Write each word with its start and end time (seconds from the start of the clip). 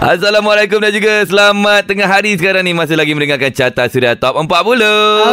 Assalamualaikum 0.00 0.80
dan 0.80 0.96
juga 0.96 1.28
selamat 1.28 1.84
tengah 1.84 2.08
hari 2.08 2.32
sekarang 2.32 2.64
ni 2.64 2.72
masih 2.72 2.96
lagi 2.96 3.12
mendengarkan 3.12 3.52
carta 3.52 3.84
Suria 3.84 4.16
Top 4.16 4.32
40. 4.32 4.48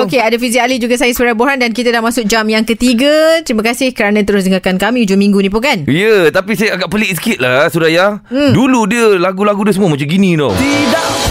Okey, 0.04 0.20
ada 0.20 0.36
Fizi 0.36 0.60
Ali 0.60 0.76
juga 0.76 1.00
saya 1.00 1.16
Surya 1.16 1.32
Borhan 1.32 1.56
dan 1.56 1.72
kita 1.72 1.88
dah 1.88 2.04
masuk 2.04 2.28
jam 2.28 2.44
yang 2.52 2.68
ketiga. 2.68 3.40
Terima 3.48 3.64
kasih 3.64 3.96
kerana 3.96 4.28
terus 4.28 4.44
dengarkan 4.44 4.76
kami 4.76 5.08
hujung 5.08 5.24
minggu 5.24 5.40
ni 5.40 5.48
pun 5.48 5.64
kan. 5.64 5.88
Ya, 5.88 6.28
tapi 6.36 6.60
saya 6.60 6.76
agak 6.76 6.92
pelik 6.92 7.16
sikit 7.16 7.40
lah 7.40 7.72
Suraya. 7.72 8.20
Hmm. 8.28 8.52
Dulu 8.52 8.92
dia 8.92 9.16
lagu-lagu 9.16 9.64
dia 9.64 9.72
semua 9.72 9.88
macam 9.88 10.04
gini 10.04 10.36
tau. 10.36 10.52
Tidak 10.52 11.27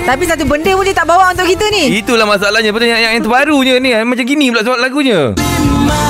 Tapi 0.00 0.22
satu 0.24 0.44
benda 0.48 0.72
pun 0.72 0.84
dia 0.86 0.96
tak 0.96 1.06
bawa 1.08 1.36
untuk 1.36 1.44
kita 1.44 1.68
ni. 1.72 2.00
Itulah 2.00 2.24
masalahnya. 2.24 2.70
Betul 2.72 2.88
yang, 2.88 3.00
yang, 3.00 3.12
yang 3.20 3.24
terbarunya 3.24 3.74
ni? 3.78 3.90
Macam 3.92 4.24
gini 4.24 4.48
pula 4.48 4.62
sebab 4.64 4.78
lagunya. 4.80 5.36
Lima 5.36 6.04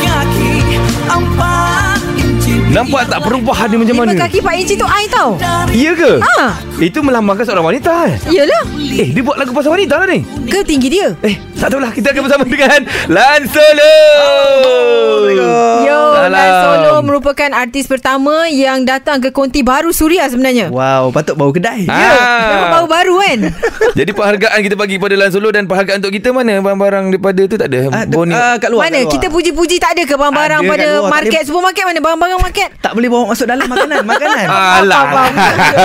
kaki 0.00 0.80
empat 1.08 1.67
Nampak 2.68 3.08
tak 3.08 3.24
perubahan 3.24 3.64
dia 3.66 3.80
macam 3.80 3.96
mana 3.96 4.12
Lima 4.12 4.22
kaki 4.22 4.38
4 4.38 4.60
inci 4.60 4.74
tu 4.76 4.84
I 4.84 5.08
tau. 5.08 5.40
Iya 5.72 5.92
ke? 5.94 6.10
Ha. 6.20 6.36
Itu 6.78 7.00
melambangkan 7.00 7.42
seorang 7.42 7.64
wanita 7.66 7.90
eh? 8.06 8.14
Iyalah. 8.28 8.62
Eh 8.76 9.08
dia 9.08 9.22
buat 9.24 9.34
lagu 9.34 9.50
pasal 9.50 9.72
wanita 9.72 9.96
lah 9.96 10.06
ni 10.06 10.20
Ke 10.46 10.60
tinggi 10.60 10.88
dia? 10.90 11.10
Eh 11.20 11.34
tak 11.54 11.74
tahulah 11.74 11.90
Kita 11.90 12.12
akan 12.12 12.22
bersama 12.22 12.44
dengan 12.46 12.80
Lan 13.08 13.40
Solo 13.46 13.94
Yo, 15.80 16.00
Salam. 16.14 16.30
Lan 16.30 16.50
Solo 16.54 16.94
merupakan 17.00 17.50
artis 17.52 17.84
pertama 17.84 18.46
yang 18.46 18.84
datang 18.84 19.18
ke 19.18 19.30
konti 19.30 19.60
baru 19.60 19.90
Suria 19.90 20.26
sebenarnya. 20.26 20.68
Wow, 20.68 21.10
patut 21.10 21.34
bau 21.34 21.50
kedai. 21.50 21.82
Ya. 21.84 22.12
Memang 22.48 22.68
baru-baru 22.84 23.14
kan? 23.18 23.38
Jadi 23.98 24.10
penghargaan 24.12 24.60
kita 24.60 24.76
bagi 24.76 24.96
pada 24.96 25.14
Lan 25.14 25.30
Solo 25.30 25.48
Dan 25.48 25.64
penghargaan 25.64 25.98
untuk 25.98 26.12
kita 26.12 26.30
mana 26.30 26.60
Barang-barang 26.60 27.10
daripada 27.10 27.42
tu 27.44 27.56
tak 27.56 27.68
ada 27.68 27.90
Ah, 27.90 28.04
Boni 28.04 28.30
ah, 28.30 28.54
kat 28.56 28.68
luar. 28.68 28.86
Mana? 28.86 28.98
kat 28.98 29.04
luar. 29.04 29.14
Kita 29.14 29.26
puji-puji 29.28 29.76
tak 29.78 29.96
ada 29.96 30.02
ke 30.04 30.14
barang-barang 30.14 30.60
Ada 30.60 30.68
pada 30.68 30.86
luar, 30.94 31.10
market, 31.10 31.42
supermarket 31.42 31.84
mana? 31.84 31.98
Barang-barang 31.98 32.40
market? 32.40 32.57
Tak 32.82 32.92
boleh 32.98 33.08
bawa 33.08 33.30
masuk 33.30 33.46
dalam 33.46 33.66
makanan, 33.70 34.02
makanan. 34.02 34.46
Alah. 34.78 35.04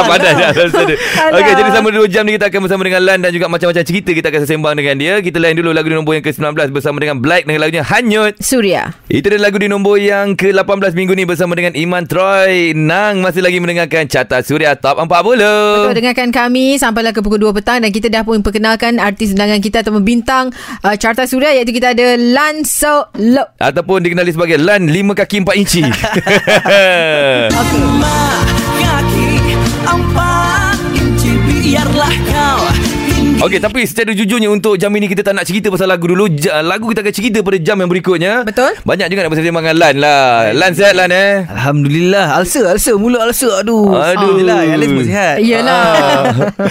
Padan 0.07 0.33
Alah. 0.43 1.37
Okey 1.39 1.53
jadi 1.53 1.69
selama 1.73 1.89
2 1.93 2.13
jam 2.13 2.23
ni 2.25 2.35
Kita 2.35 2.49
akan 2.49 2.59
bersama 2.65 2.81
dengan 2.85 3.01
Lan 3.05 3.17
Dan 3.21 3.31
juga 3.33 3.47
macam-macam 3.49 3.83
cerita 3.83 4.09
Kita 4.13 4.27
akan 4.29 4.41
sembang 4.45 4.75
dengan 4.77 4.95
dia. 4.97 5.13
Kita 5.19 5.37
lain 5.37 5.55
dulu 5.59 5.69
lagu 5.73 5.87
di 5.89 5.95
nombor 5.97 6.13
yang 6.17 6.25
ke-19 6.25 6.73
Bersama 6.73 6.97
dengan 7.01 7.17
Black 7.19 7.45
Dengan 7.45 7.61
lagunya 7.63 7.83
Hanyut. 7.85 8.37
Suria. 8.39 8.93
Itu 9.09 9.29
dia 9.29 9.39
lagu 9.39 9.57
di 9.59 9.69
nombor 9.69 9.99
yang 10.01 10.33
ke-18 10.37 10.93
minggu 10.93 11.13
ni 11.13 11.23
Bersama 11.25 11.53
dengan 11.57 11.73
Iman 11.77 12.05
Troy. 12.05 12.73
Nang 12.77 13.21
masih 13.21 13.41
lagi 13.43 13.57
mendengarkan 13.61 14.05
Carta 14.09 14.41
Suria 14.41 14.73
Top 14.77 14.97
40 14.99 15.09
Betul 15.09 15.93
dengarkan 15.97 16.29
kami 16.33 16.77
sampailah 16.77 17.11
ke 17.13 17.21
pukul 17.21 17.39
2 17.39 17.57
petang 17.57 17.79
dan 17.81 17.91
kita 17.93 18.07
dah 18.09 18.23
pun 18.25 18.41
perkenalkan 18.41 18.97
artis 18.97 19.33
undangan 19.33 19.59
kita 19.61 19.85
atau 19.85 19.95
bintang 19.99 20.49
uh, 20.81 20.95
Carta 20.97 21.25
Suria 21.25 21.53
iaitu 21.53 21.75
kita 21.75 21.93
ada 21.93 22.17
Lan 22.17 22.65
Solo. 22.65 23.45
Ataupun 23.59 24.03
dikenali 24.03 24.31
sebagai 24.33 24.57
Lan 24.59 24.89
5 24.89 25.19
kaki 25.19 25.35
4 25.45 25.61
inci 25.61 25.83
Okey. 26.65 28.52
Okey 33.43 33.59
tapi 33.59 33.83
secara 33.83 34.11
jujurnya 34.11 34.47
Untuk 34.47 34.75
jam 34.75 34.89
ini 34.89 35.05
kita 35.05 35.21
tak 35.21 35.33
nak 35.33 35.43
cerita 35.43 35.67
pasal 35.67 35.85
lagu 35.85 36.05
dulu 36.05 36.27
Ja- 36.29 36.59
Lagu 36.59 36.85
kita 36.85 36.99
akan 36.99 37.11
cerita 37.11 37.39
pada 37.39 37.57
jam 37.57 37.75
yang 37.75 37.87
berikutnya 37.87 38.43
Betul. 38.43 38.71
Banyak 38.81 39.07
juga 39.07 39.19
nak 39.21 39.29
bersama 39.29 39.59
dengan 39.59 39.75
Lan 39.75 39.95
lah 39.97 40.23
Lan 40.51 40.71
sihat 40.71 40.93
Lan 40.93 41.09
eh 41.09 41.33
Alhamdulillah. 41.45 42.25
Alsa, 42.33 42.61
alsa, 42.69 42.91
mulut 42.93 43.19
alsa. 43.19 43.47
Aduh. 43.55 43.87
Aduh. 43.87 43.95
Alhamdulillah, 43.95 44.59
yang 44.63 44.77
lain 44.77 44.89
semua 44.89 45.05
sihat. 45.05 45.35
Iyalah. 45.37 45.83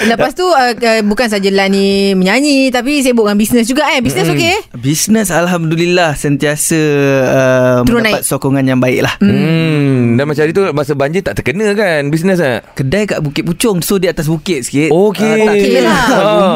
Lepas 0.04 0.32
tu 0.32 0.44
uh, 0.44 0.72
uh, 0.72 1.00
bukan 1.02 1.26
saja 1.26 1.48
Lan 1.48 1.68
ni 1.68 1.86
menyanyi 2.12 2.68
tapi 2.68 3.00
sibuk 3.00 3.24
dengan 3.24 3.36
bisnes 3.36 3.64
juga 3.64 3.88
eh. 3.88 4.00
Bisnes 4.00 4.24
Hmm. 4.24 4.34
okey? 4.34 4.56
Bisnes 4.76 5.28
Alhamdulillah 5.28 6.12
sentiasa 6.14 6.80
uh, 7.22 7.78
mendapat 7.82 8.20
naik. 8.20 8.24
sokongan 8.24 8.64
yang 8.64 8.78
baik 8.78 9.00
lah. 9.00 9.14
Hmm 9.18 10.14
Dan 10.14 10.24
macam 10.24 10.40
hari 10.40 10.52
tu 10.52 10.64
Masa 10.70 10.92
banjir 10.92 11.20
tak 11.20 11.34
terkena 11.34 11.72
kan 11.72 12.08
Bisnes 12.08 12.36
tak 12.36 12.64
Kedai 12.74 13.04
kat 13.04 13.18
Bukit 13.18 13.42
Pucung 13.42 13.80
So 13.80 13.96
di 13.96 14.06
atas 14.06 14.26
bukit 14.26 14.62
sikit 14.62 14.88
Okey. 14.88 15.24
Ah, 15.24 15.36
tak 15.42 15.54
Okey 15.54 15.70
kena. 15.74 15.88
lah. 15.88 16.04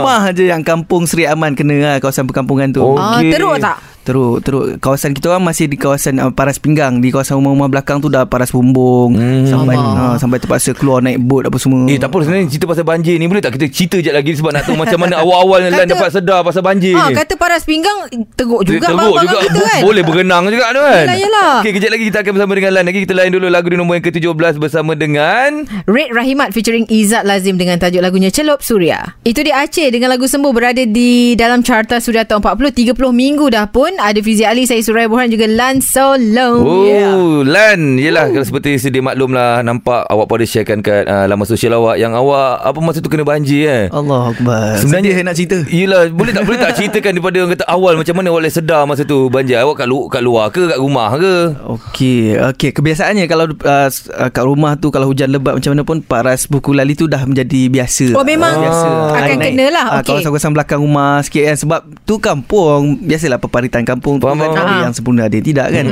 Rumah 0.07 0.31
je 0.31 0.45
yang 0.47 0.63
kampung 0.63 1.03
Seri 1.03 1.27
Aman 1.27 1.59
Kena 1.59 1.75
lah 1.75 1.95
Kawasan 1.99 2.31
perkampungan 2.31 2.71
tu 2.71 2.79
Oh. 2.79 2.95
Ah, 2.95 3.19
Okey. 3.19 3.35
teruk 3.35 3.59
tak? 3.59 3.96
Teruk 4.07 4.39
teruk. 4.39 4.79
Kawasan 4.79 5.11
kita 5.11 5.29
orang 5.29 5.43
masih 5.45 5.67
di 5.67 5.75
kawasan 5.75 6.17
uh, 6.17 6.31
Paras 6.31 6.57
Pinggang. 6.57 7.03
Di 7.03 7.11
kawasan 7.11 7.37
rumah-rumah 7.37 7.67
belakang 7.69 7.99
tu 7.99 8.07
Dah 8.07 8.23
paras 8.23 8.49
bumbung. 8.49 9.13
Hmm. 9.13 9.43
Sampai 9.45 9.75
uh, 9.75 10.15
Sampai 10.15 10.39
terpaksa 10.39 10.71
keluar 10.73 11.03
naik 11.03 11.19
bot 11.19 11.43
apa 11.43 11.59
semua. 11.59 11.85
Eh 11.85 11.99
tak 11.99 12.09
apa. 12.09 12.23
Sebenarnya 12.23 12.47
cerita 12.47 12.65
pasal 12.65 12.87
banjir 12.87 13.19
ni 13.19 13.27
Boleh 13.27 13.43
tak? 13.43 13.53
Kita 13.53 13.67
cerita 13.67 13.99
je 13.99 14.09
lagi 14.09 14.31
Sebab 14.33 14.51
nak 14.51 14.63
tahu 14.63 14.77
macam 14.77 14.99
mana 15.01 15.19
awal-awalnya 15.23 15.69
Lan 15.69 15.83
Kata- 15.83 15.93
dapat 15.93 16.09
sedar 16.13 16.41
pasal 16.41 16.63
banjir 16.63 16.95
Ha, 16.95 17.11
ni. 17.11 17.19
kata 17.19 17.35
paras 17.35 17.63
pinggang 17.63 17.99
teruk 18.33 18.63
juga 18.63 18.87
Teruk 18.87 18.95
barang-barang 18.97 19.43
kita 19.45 19.61
kan. 19.61 19.81
Boleh 19.83 20.03
berenang 20.03 20.45
juga 20.47 20.71
tu 20.71 20.81
kan? 20.81 21.03
Yelah, 21.03 21.19
yelah. 21.19 21.53
Okey 21.59 21.73
kejap 21.73 21.91
lagi 21.91 22.05
kita 22.07 22.19
akan 22.23 22.33
bersama 22.33 22.53
dengan 22.55 22.71
Lan 22.73 22.85
Lagi. 22.85 22.99
Kita 23.03 23.13
lain 23.13 23.31
dulu 23.33 23.47
lagu 23.49 23.67
di 23.67 23.77
nombor 23.77 23.99
yang 23.99 24.07
ke-17 24.07 24.55
Bersama 24.57 24.93
dengan 24.95 25.51
Red 25.85 26.11
Rahimat 26.13 26.53
featuring 26.53 26.87
Izzat 26.87 27.27
Lazim 27.27 27.57
dengan 27.57 27.77
tajuk 27.77 27.99
lagunya 27.99 28.31
Celup 28.31 28.63
Suria. 28.63 29.19
Itu 29.23 29.43
dia 29.43 29.59
Aceh 29.59 29.91
dengan 29.91 30.09
lagu 30.09 30.25
Sembuh 30.25 30.53
berada 30.53 30.79
di 30.81 31.35
dalam 31.35 31.61
carta 31.61 31.99
Suria 31.99 32.23
tahun 32.23 32.39
40 32.41 32.95
30 32.95 32.95
minggu 32.95 33.47
dah 33.49 33.67
pun. 33.67 33.96
Ada 33.99 34.21
Fizi 34.21 34.43
Ali, 34.43 34.65
saya 34.65 34.79
Suraya 34.79 35.07
Borhan 35.07 35.29
juga 35.29 35.45
Lan 35.45 35.79
Solo. 35.79 36.49
Oh 36.59 36.85
Yeah. 36.87 37.43
Lan 37.43 37.97
Yelah 37.97 38.29
kalau 38.29 38.43
seperti 38.43 38.77
sedia 38.77 39.01
maklum 39.01 39.31
lah 39.31 39.59
Nampak 39.61 40.07
awak 40.07 40.27
pada 40.27 40.43
sharekan 40.43 40.81
kat 40.81 41.05
uh, 41.05 41.27
Laman 41.27 41.45
sosial 41.45 41.75
awak 41.75 41.97
Yang 41.97 42.15
awak 42.17 42.63
Apa 42.63 42.79
masa 42.79 42.99
tu 42.99 43.09
kena 43.09 43.23
banjir 43.23 43.67
eh 43.67 43.85
Allah 43.89 44.31
Akbar 44.31 44.77
Sebenarnya 44.77 45.13
Sedih 45.13 45.25
nak 45.25 45.35
cerita 45.35 45.57
Yelah 45.67 46.09
Boleh 46.09 46.31
tak 46.31 46.43
boleh 46.43 46.59
tak 46.59 46.73
ceritakan 46.79 47.11
Daripada 47.13 47.37
orang 47.39 47.53
kata 47.53 47.67
awal 47.67 47.93
Macam 47.95 48.15
mana 48.15 48.27
awak 48.29 48.41
boleh 48.41 48.55
sedar 48.55 48.83
Masa 48.85 49.03
tu 49.03 49.27
banjir 49.27 49.59
Awak 49.59 49.75
kat, 49.77 49.87
lu- 49.87 50.07
kat 50.07 50.23
luar 50.23 50.49
ke 50.49 50.63
Kat 50.67 50.79
rumah 50.79 51.09
ke 51.13 51.35
Okey, 51.67 52.39
okey. 52.47 52.71
Kebiasaannya 52.73 53.25
kalau 53.27 53.47
uh, 53.51 53.89
uh, 53.89 54.31
kat 54.31 54.45
rumah 54.45 54.75
tu 54.75 54.89
kalau 54.89 55.07
hujan 55.07 55.29
lebat 55.29 55.55
macam 55.55 55.73
mana 55.73 55.83
pun 55.83 55.99
paras 55.99 56.45
buku 56.45 56.71
lali 56.71 56.93
tu 56.93 57.07
dah 57.07 57.23
menjadi 57.23 57.67
biasa. 57.67 58.13
Oh, 58.13 58.23
memang 58.23 58.53
biasa. 58.55 58.87
akan 59.15 59.35
Naik- 59.35 59.55
kena 59.55 59.67
lah. 59.69 59.87
Ah, 59.89 59.95
Okey. 59.99 60.13
Kawasan-kawasan 60.13 60.53
belakang 60.53 60.81
rumah 60.81 61.21
sikit 61.21 61.43
kan 61.45 61.57
sebab 61.57 61.81
tu 62.03 62.19
kampung. 62.19 63.01
Biasalah 63.01 63.39
peparitan 63.39 63.83
kampung 63.87 64.19
tu 64.19 64.27
kan 64.27 64.37
ada 64.37 64.75
yang 64.83 64.93
sempurna 64.93 65.25
ada 65.25 65.33
yang 65.33 65.47
tidak 65.47 65.67
kan. 65.71 65.85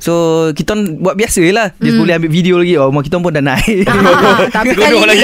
So 0.00 0.12
kita 0.50 0.72
buat 0.96 1.14
biasa 1.14 1.44
lah. 1.52 1.68
Dia 1.76 1.92
boleh 1.92 2.16
ambil 2.16 2.30
video 2.30 2.54
lagi. 2.56 2.74
Oh, 2.74 2.88
kita 2.90 3.16
pun 3.16 3.30
dah 3.30 3.44
naik. 3.44 3.84
Ah, 3.84 4.48
tapi 4.56 4.72
kali 4.72 4.96
ni 4.96 5.22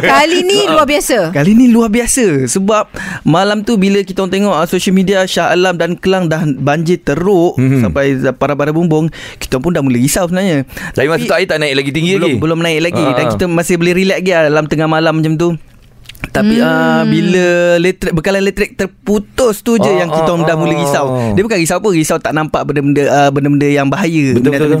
kali 0.00 0.38
ni 0.48 0.58
luar 0.66 0.86
biasa. 0.86 1.18
Kali 1.30 1.50
ni 1.52 1.66
luar 1.68 1.88
biasa 1.88 2.48
sebab 2.48 2.88
malam 3.22 3.60
tu 3.60 3.76
bila 3.76 4.00
kita 4.00 4.24
tengok 4.24 4.54
uh, 4.54 4.64
social 4.64 4.92
media 4.92 5.22
Shah 5.22 5.52
Alam 5.52 5.76
dan 5.76 5.94
Kelang 5.94 6.26
dah 6.26 6.42
banjir 6.48 6.98
teruk 6.98 7.54
Mhm. 7.58 7.82
sampai 7.82 8.06
para-para 8.32 8.70
bumbung 8.70 9.10
kita 9.36 9.58
pun 9.58 9.70
dah 9.70 9.82
mula 9.82 9.94
risau 9.94 10.24
sebenarnya. 10.24 10.64
Tapi 10.94 11.06
masa 11.06 11.24
tu 11.24 11.34
air 11.34 11.44
tak 11.44 11.58
naik 11.58 11.74
lagi 11.74 11.90
tinggi 11.90 12.14
belum, 12.14 12.22
lagi 12.24 12.36
Belum 12.38 12.58
naik 12.58 12.80
lagi 12.82 13.02
Ah. 13.02 13.12
Dan 13.12 13.24
kita 13.30 13.44
masih 13.44 13.74
boleh 13.76 13.92
relax 13.94 14.18
lagi 14.18 14.30
lah 14.30 14.42
Dalam 14.48 14.64
tengah 14.66 14.88
malam 14.88 15.12
macam 15.14 15.34
tu 15.34 15.48
tapi 16.38 16.56
hmm. 16.62 16.68
uh, 16.70 17.02
bila 17.04 17.46
elektrik 17.82 18.12
bekalan 18.14 18.40
elektrik 18.40 18.70
terputus 18.78 19.60
tu 19.66 19.74
je 19.76 19.88
Ah, 19.88 20.04
yang 20.04 20.10
kita 20.12 20.30
ah, 20.30 20.34
orang 20.36 20.44
dah 20.46 20.56
mula 20.60 20.74
ah. 20.76 20.80
risau. 20.84 21.06
Dia 21.34 21.42
bukan 21.42 21.58
risau 21.58 21.76
apa, 21.80 21.88
risau 21.90 22.18
tak 22.20 22.32
nampak 22.36 22.62
benda-benda 22.68 23.02
uh, 23.08 23.30
benda-benda 23.32 23.66
yang 23.66 23.88
bahaya, 23.88 24.36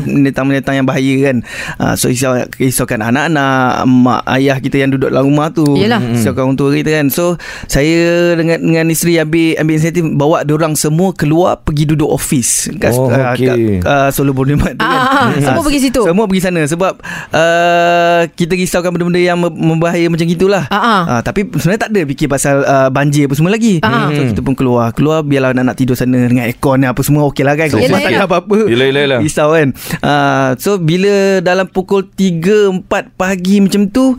binatang-binatang 0.06 0.74
yang 0.78 0.86
bahaya 0.86 1.14
kan. 1.26 1.36
Uh, 1.80 1.94
so 1.98 2.12
risau 2.12 2.36
risaukan 2.60 3.02
anak-anak, 3.02 3.82
mak 3.88 4.22
ayah 4.38 4.60
kita 4.62 4.84
yang 4.84 4.94
duduk 4.94 5.10
dalam 5.10 5.26
rumah 5.32 5.50
tu. 5.50 5.64
Yelah. 5.74 5.98
Risaukan 5.98 6.52
orang 6.52 6.58
tua 6.60 6.70
kita 6.76 7.02
kan. 7.02 7.06
So 7.10 7.34
saya 7.66 8.36
dengan 8.36 8.62
dengan 8.62 8.86
isteri 8.92 9.18
ambil 9.18 9.58
ambil 9.58 9.74
inisiatif 9.74 10.04
bawa 10.14 10.36
orang 10.44 10.74
semua 10.78 11.10
keluar 11.16 11.58
pergi 11.64 11.88
duduk 11.88 12.08
office 12.10 12.70
kat, 12.78 12.92
Oh, 12.94 13.08
uh, 13.10 13.32
okey. 13.34 13.46
kat 13.46 13.56
uh, 13.86 14.08
Solo 14.12 14.36
Boulevard 14.36 14.76
tu 14.76 14.84
kan. 14.84 15.00
Ah, 15.00 15.32
ah, 15.32 15.38
semua 15.40 15.62
Ah, 15.62 15.64
pergi 15.64 15.80
situ. 15.88 16.00
Semua 16.04 16.24
pergi 16.28 16.42
sana 16.44 16.62
sebab 16.68 16.92
uh, 17.32 18.20
kita 18.36 18.52
risaukan 18.54 18.90
benda-benda 18.92 19.20
yang 19.20 19.38
mem- 19.40 19.56
membahaya 19.56 20.06
macam 20.12 20.26
gitulah. 20.28 20.68
Ah, 20.68 20.76
ah. 20.76 21.00
Uh, 21.18 21.20
tapi 21.24 21.47
sebenarnya 21.50 21.80
tak 21.80 21.90
ada 21.90 22.00
fikir 22.04 22.26
pasal 22.26 22.60
uh, 22.60 22.88
banjir 22.88 23.24
apa 23.24 23.34
semua 23.34 23.50
lagi. 23.50 23.80
Ah. 23.80 24.08
So 24.08 24.22
kita 24.26 24.40
pun 24.40 24.52
keluar. 24.52 24.92
Keluar 24.92 25.20
biarlah 25.20 25.52
nak, 25.52 25.64
nak 25.64 25.76
tidur 25.76 25.94
sana 25.94 26.16
dengan 26.18 26.44
aircon 26.44 26.82
apa 26.82 27.00
semua 27.00 27.24
okey 27.26 27.42
lah 27.42 27.54
kan. 27.54 27.68
Kalau 27.68 27.80
Yelah, 27.80 27.96
tak 27.96 28.04
ada 28.04 28.12
yelah. 28.12 28.28
apa-apa. 28.28 28.56
Yelah, 28.66 28.86
yelah, 28.86 29.02
yelah. 29.02 29.20
Risau 29.20 29.48
kan. 29.50 29.68
Uh, 29.98 30.48
so 30.56 30.76
bila 30.76 31.14
dalam 31.40 31.66
pukul 31.66 32.04
3 32.04 32.84
4 32.84 32.88
pagi 33.14 33.56
macam 33.58 33.88
tu 33.88 34.14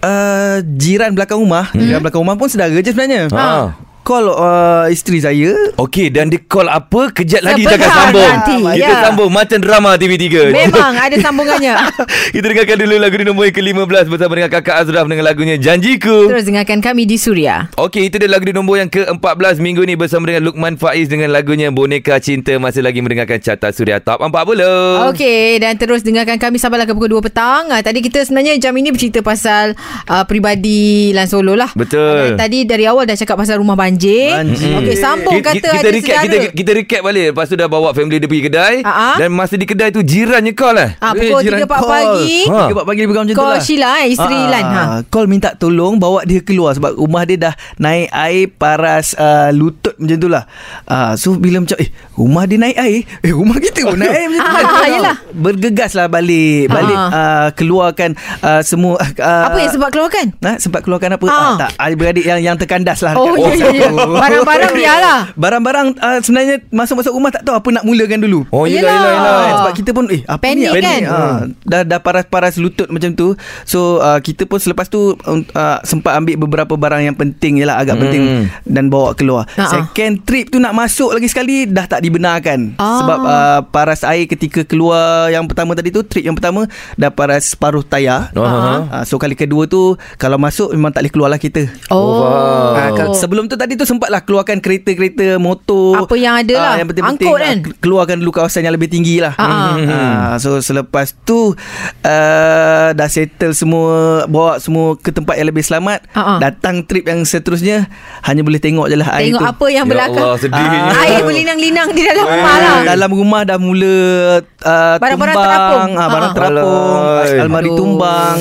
uh, 0.00 0.56
jiran 0.74 1.12
belakang 1.12 1.36
rumah, 1.36 1.70
Hmm. 1.70 1.80
jiran 1.80 2.00
belakang 2.00 2.20
rumah 2.20 2.34
pun 2.34 2.46
saudara 2.46 2.72
je 2.72 2.84
sebenarnya. 2.84 3.30
Ah. 3.30 3.72
Call 4.04 4.28
uh, 4.28 4.84
isteri 4.92 5.16
saya 5.16 5.56
Okey 5.80 6.12
dan 6.12 6.28
dia 6.28 6.36
call 6.44 6.68
apa 6.68 7.08
Kejap 7.08 7.40
lagi 7.40 7.64
kita 7.64 7.80
akan 7.80 7.88
Sebentar 7.88 8.04
sambung 8.04 8.28
nanti, 8.28 8.56
Kita 8.76 8.92
ya. 8.92 9.00
sambung 9.00 9.30
Macam 9.32 9.58
drama 9.64 9.90
TV3 9.96 10.24
Memang 10.52 10.92
ada 10.92 11.16
sambungannya. 11.16 11.74
Kita 12.36 12.46
dengarkan 12.52 12.76
dulu 12.84 12.94
lagu 13.00 13.16
di 13.16 13.24
nombor 13.24 13.48
yang 13.48 13.56
ke-15 13.56 14.04
Bersama 14.12 14.32
dengan 14.36 14.50
kakak 14.52 14.76
Azraf 14.84 15.08
Dengan 15.08 15.24
lagunya 15.24 15.56
Janjiku 15.56 16.28
Terus 16.28 16.44
dengarkan 16.44 16.84
kami 16.84 17.08
di 17.08 17.16
Suria. 17.16 17.72
Okey, 17.80 18.12
itu 18.12 18.20
dia 18.20 18.28
lagu 18.28 18.44
di 18.44 18.52
nombor 18.52 18.84
yang 18.84 18.92
ke-14 18.92 19.64
minggu 19.64 19.80
ni 19.88 19.96
bersama 19.96 20.28
dengan 20.28 20.52
Lukman 20.52 20.76
Faiz 20.76 21.08
dengan 21.08 21.32
lagunya 21.32 21.72
Boneka 21.72 22.20
Cinta 22.20 22.60
masih 22.60 22.84
lagi 22.84 23.00
mendengarkan 23.00 23.40
carta 23.40 23.72
Suria 23.72 24.04
Top 24.04 24.20
40. 24.20 25.16
Okey 25.16 25.64
dan 25.64 25.80
terus 25.80 26.04
dengarkan 26.04 26.36
kami 26.36 26.60
sampailah 26.60 26.84
ke 26.84 26.92
pukul 26.92 27.16
2 27.16 27.24
petang. 27.24 27.72
Uh, 27.72 27.80
tadi 27.80 28.04
kita 28.04 28.20
sebenarnya 28.20 28.60
jam 28.60 28.76
ini 28.76 28.92
bercerita 28.92 29.24
pasal 29.24 29.72
uh, 30.12 30.28
peribadi 30.28 31.16
Lan 31.16 31.24
Solo 31.24 31.56
lah. 31.56 31.72
Betul. 31.72 32.36
Uh, 32.36 32.36
tadi 32.36 32.68
dari 32.68 32.84
awal 32.84 33.08
dah 33.08 33.16
cakap 33.16 33.40
pasal 33.40 33.64
rumah 33.64 33.72
banjir 33.72 33.93
banjir. 33.94 34.30
Banjir. 34.32 34.74
Okey, 34.76 34.96
sambung 34.96 35.34
kita, 35.36 35.46
kata 35.46 35.56
kita 35.56 35.68
ada 35.72 35.88
recap, 35.88 36.14
saudara. 36.16 36.24
kita, 36.24 36.36
kita 36.52 36.70
recap 36.74 37.00
balik 37.00 37.24
Lepas 37.30 37.46
tu 37.46 37.54
dah 37.54 37.68
bawa 37.68 37.88
family 37.90 38.16
dia 38.16 38.26
pergi 38.26 38.44
kedai 38.44 38.74
ah. 38.82 39.14
Dan 39.14 39.30
masa 39.30 39.54
di 39.54 39.64
kedai 39.64 39.88
tu 39.88 40.02
Jirannya 40.02 40.52
call 40.52 40.74
lah 40.74 40.90
Ah, 40.98 41.12
Eh, 41.14 41.20
pukul 41.22 41.40
jiran 41.40 41.58
3 41.60 41.64
4 41.64 41.70
call. 41.70 41.86
pagi. 41.86 42.36
Ha. 42.44 42.56
Tiga 42.60 42.72
empat 42.72 42.84
pagi 42.84 43.00
lebih 43.00 43.12
kurang 43.12 43.24
macam 43.24 43.32
tu 43.32 43.40
Call 43.40 43.50
lah 43.50 43.60
Sheila 43.60 43.90
eh, 43.94 44.06
isteri 44.08 44.34
Ah, 44.36 44.50
Lan. 44.50 44.64
Ha. 44.64 44.82
Call 45.06 45.26
minta 45.26 45.50
tolong 45.54 45.94
Bawa 45.96 46.20
dia 46.22 46.40
keluar 46.40 46.70
Sebab 46.72 46.90
rumah 46.94 47.22
dia 47.22 47.38
dah 47.40 47.54
Naik 47.76 48.08
air 48.10 48.44
paras 48.50 49.14
uh, 49.14 49.50
Lutut 49.50 49.94
macam 49.96 50.16
tu 50.16 50.28
lah 50.28 50.42
uh, 50.84 51.12
So 51.14 51.36
bila 51.36 51.60
macam 51.60 51.76
Eh 51.76 51.88
rumah 52.12 52.44
dia 52.44 52.58
naik 52.58 52.76
air 52.76 52.98
Eh 53.20 53.30
rumah 53.30 53.58
kita 53.58 53.84
pun 53.84 53.96
naik 53.96 54.10
air 54.10 54.26
macam 54.28 54.42
tu 54.42 54.52
Ah, 54.74 54.86
yelah. 54.86 55.16
Bergegas 55.30 55.92
lah 55.92 56.06
balik 56.06 56.66
Balik 56.68 56.96
Ah. 56.96 57.08
uh, 57.08 57.48
Keluarkan 57.52 58.10
uh, 58.40 58.60
Semua 58.60 58.98
uh, 58.98 59.44
Apa 59.44 59.58
yang 59.58 59.70
sebab 59.70 59.88
keluarkan? 59.88 60.26
Nah, 60.40 60.56
sempat 60.56 60.80
keluarkan 60.80 61.10
apa? 61.12 61.24
Ah. 61.26 61.36
Ah. 61.36 61.54
tak, 61.58 61.70
adik-beradik 61.76 62.24
yang 62.24 62.40
yang 62.40 62.56
terkandas 62.56 62.98
lah. 63.00 63.12
Oh, 63.14 63.34
ya, 63.34 63.52
ya, 63.52 63.68
ya. 63.70 63.83
Barang-barang 64.22 64.72
biarlah. 64.72 65.20
Barang-barang 65.34 65.86
uh, 65.96 66.18
sebenarnya 66.20 66.62
masuk-masuk 66.68 67.12
rumah 67.12 67.30
tak 67.30 67.42
tahu 67.42 67.54
apa 67.54 67.68
nak 67.70 67.84
mulakan 67.84 68.20
dulu. 68.20 68.40
Oh 68.48 68.64
yelah 68.64 68.80
Yelah. 68.84 68.94
yelah, 68.94 69.12
yelah. 69.12 69.34
Ah, 69.34 69.54
sebab 69.58 69.72
kita 69.74 69.90
pun 69.90 70.04
eh 70.08 70.20
apa 70.24 70.40
Panik 70.40 70.68
ni 70.68 70.80
kan? 70.80 71.02
Ah, 71.04 71.36
dah 71.62 71.82
dah 71.82 71.98
paras-paras 71.98 72.54
lutut 72.56 72.88
macam 72.88 73.10
tu. 73.12 73.34
So 73.64 73.98
uh, 73.98 74.18
kita 74.18 74.44
pun 74.44 74.56
selepas 74.56 74.86
tu 74.86 75.14
uh, 75.14 75.78
sempat 75.82 76.14
ambil 76.14 76.36
beberapa 76.38 76.74
barang 76.74 77.02
yang 77.02 77.14
penting 77.14 77.58
yalah 77.58 77.76
agak 77.76 77.94
Hmm. 77.94 78.02
penting 78.02 78.24
dan 78.64 78.84
bawa 78.86 79.14
keluar. 79.14 79.46
Ah, 79.52 79.60
ah. 79.60 79.70
Second 79.70 80.22
trip 80.22 80.48
tu 80.48 80.58
nak 80.58 80.72
masuk 80.72 81.10
lagi 81.10 81.26
sekali 81.26 81.64
dah 81.64 81.86
tak 81.86 82.00
dibenarkan. 82.00 82.74
Ah. 82.76 82.98
Sebab 82.98 83.18
uh, 83.20 83.60
paras 83.68 84.02
air 84.02 84.26
ketika 84.26 84.62
keluar 84.62 84.94
yang 85.28 85.44
pertama 85.44 85.72
tadi 85.72 85.88
tu 85.88 86.02
trip 86.02 86.22
yang 86.22 86.34
pertama 86.34 86.66
dah 86.94 87.08
paras 87.08 87.54
paruh 87.54 87.82
tayar. 87.82 88.30
Ha, 88.30 88.42
ha. 88.42 88.74
Uh, 88.92 89.04
so 89.04 89.14
kali 89.14 89.34
kedua 89.34 89.64
tu 89.64 89.94
kalau 90.16 90.36
masuk 90.36 90.70
memang 90.70 90.90
tak 90.90 91.00
boleh 91.00 91.12
keluar 91.12 91.28
lah 91.28 91.38
kita. 91.38 91.70
Oh. 91.88 92.74
kalau- 92.74 93.14
sebelum 93.14 93.46
tu 93.46 93.54
tadi 93.54 93.73
tu 93.74 93.84
sempatlah 93.84 94.20
keluarkan 94.20 94.58
kereta-kereta 94.58 95.36
motor 95.36 96.00
Apa 96.00 96.14
yang 96.14 96.34
ada 96.36 96.54
lah. 96.54 96.66
Ah, 96.66 96.76
yang 96.76 96.88
penting-penting 96.88 97.26
Angkut 97.26 97.36
ah, 97.36 97.44
kan? 97.44 97.56
ke- 97.60 97.76
keluarkan 97.78 98.16
dulu 98.16 98.30
kawasan 98.32 98.62
yang 98.62 98.72
lebih 98.72 98.88
tinggi 98.88 99.18
lah 99.18 99.34
Ah, 99.34 99.74
Ah, 99.76 100.34
so 100.36 100.58
selepas 100.58 101.12
tu 101.20 101.52
uh, 102.00 102.88
dah 102.90 103.08
settle 103.08 103.52
semua 103.52 103.90
bawa 104.26 104.56
semua 104.56 104.94
ke 104.94 105.10
tempat 105.10 105.34
yang 105.34 105.48
lebih 105.48 105.60
selamat 105.60 106.04
Ah, 106.10 106.36
ah. 106.36 106.38
datang 106.40 106.82
trip 106.82 107.04
yang 107.04 107.22
seterusnya 107.22 107.88
hanya 108.22 108.40
boleh 108.40 108.58
tengok 108.58 108.86
je 108.86 108.96
lah 108.96 109.08
air 109.12 109.30
Tengok 109.30 109.40
tu 109.40 109.46
apa 109.50 109.66
yang 109.68 109.84
Ya 109.84 109.90
berlakang. 109.90 110.22
Allah 110.22 110.38
sedihnya 110.38 110.78
Ah. 110.84 111.02
Air 111.04 111.20
berlinang-linang 111.22 111.88
di 111.90 112.02
dalam 112.02 112.24
rumah 112.24 112.54
lah. 112.56 112.70
Ah, 112.70 112.82
dalam 112.86 113.10
rumah 113.10 113.40
dah 113.42 113.58
mula 113.58 113.96
uh, 114.40 114.96
Barang-barang 114.96 115.34
tumbang, 115.34 115.44
terapung. 115.46 115.90
ah, 115.94 116.08
barang 116.08 116.24
Ah. 116.24 116.34
terapung, 116.34 116.96
Alai. 117.14 117.38
almari 117.38 117.66
Aduh. 117.66 117.76
tumbang, 117.76 118.36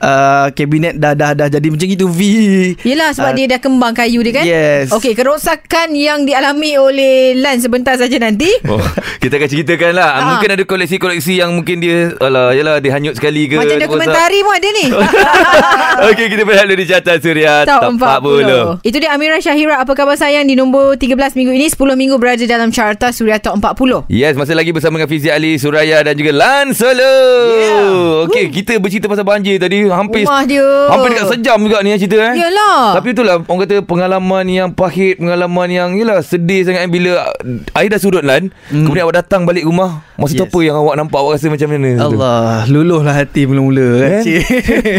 uh, 0.00 0.46
kabinet 0.50 0.94
dah 0.94 1.12
dah 1.12 1.30
dah 1.32 1.48
jadi 1.48 1.66
macam 1.66 1.88
itu 1.88 2.06
V. 2.06 2.20
Yelah 2.82 3.10
sebab 3.12 3.24
Ah, 3.26 3.34
dia 3.34 3.46
dah 3.48 3.58
kembang 3.58 3.92
kayu 3.92 4.20
dia 4.20 4.32
kan 4.34 4.44
Yes. 4.46 4.75
Okey 4.90 5.12
kerosakan 5.12 5.88
yang 5.90 6.22
dialami 6.22 6.76
oleh 6.76 7.16
Lan 7.34 7.56
sebentar 7.56 7.94
saja 7.94 8.16
nanti 8.16 8.48
Oh, 8.68 8.82
kita 9.18 9.36
akan 9.36 9.48
ceritakan 9.48 9.92
lah 9.92 10.08
Ah. 10.08 10.24
Mungkin 10.32 10.48
ada 10.50 10.62
koleksi-koleksi 10.62 11.36
yang 11.36 11.52
mungkin 11.52 11.78
dia 11.78 12.12
Alah, 12.18 12.52
yalah 12.52 12.78
dia 12.78 12.92
hanyut 12.92 13.14
sekali 13.14 13.46
ke 13.46 13.56
Macam 13.56 13.76
dokumentari 13.76 14.38
pun 14.40 14.52
ada 14.52 14.68
ni. 14.70 14.86
Okey, 16.08 16.26
kita 16.28 16.42
berehat 16.42 16.66
dulu 16.66 16.76
di 16.76 16.86
Carta 16.86 17.12
Suria 17.16 17.64
Top 17.64 17.82
40. 17.90 18.80
Itu 18.82 18.96
dia 18.96 19.10
Amira 19.10 19.38
Syahira 19.38 19.78
Apa 19.78 19.92
khabar 19.92 20.14
sayang 20.14 20.44
Di 20.44 20.54
nombor 20.54 20.94
13 20.94 21.16
minggu 21.34 21.52
ini 21.52 21.66
10 21.66 21.76
minggu 21.94 22.16
berada 22.16 22.44
dalam 22.44 22.68
carta 22.68 23.10
Suria 23.10 23.38
Top 23.38 23.56
40 23.56 24.08
Yes, 24.08 24.34
masih 24.34 24.52
lagi 24.52 24.70
bersama 24.70 24.96
dengan 24.96 25.08
Fizi 25.08 25.28
Ali, 25.28 25.56
Suraya 25.56 26.00
dan 26.00 26.14
juga 26.14 26.32
Lan 26.32 26.72
Solo. 26.72 27.16
Yeah. 27.54 28.26
Okey, 28.26 28.50
kita 28.50 28.76
bercerita 28.76 29.06
pasal 29.06 29.22
banjir 29.22 29.56
tadi. 29.56 29.86
Hampir 29.86 30.22
Rumah 30.22 30.42
dia. 30.42 30.66
Hampir 30.88 31.08
dekat 31.12 31.26
sejam 31.30 31.58
juga 31.58 31.78
ni 31.80 31.90
yang 31.90 32.00
cerita 32.00 32.16
eh. 32.18 32.34
Yalah. 32.36 32.96
Tapi 32.96 33.08
itulah 33.12 33.34
orang 33.38 33.60
kata 33.62 33.76
pengalaman 33.82 34.44
yang 34.46 34.65
pahit, 34.72 35.20
pengalaman 35.20 35.68
yang 35.68 35.90
yalah 35.94 36.24
sedih 36.24 36.64
sangat 36.64 36.88
bila 36.88 37.22
air 37.76 37.88
dah 37.92 38.00
surut 38.00 38.24
Lan. 38.24 38.48
Hmm. 38.72 38.88
Kemudian 38.88 39.06
awak 39.06 39.22
datang 39.22 39.44
balik 39.44 39.62
rumah. 39.62 40.02
Masa 40.16 40.32
yes. 40.32 40.40
tu 40.40 40.44
apa 40.48 40.58
yang 40.64 40.76
awak 40.80 40.94
nampak? 40.96 41.18
Awak 41.20 41.32
rasa 41.36 41.46
macam 41.52 41.68
mana? 41.68 41.90
Allah, 42.00 42.40
luluhlah 42.66 43.14
hati 43.14 43.44
mula-mula 43.44 43.86
kan. 44.00 44.10
Eh? 44.10 44.22
Cik. 44.24 44.44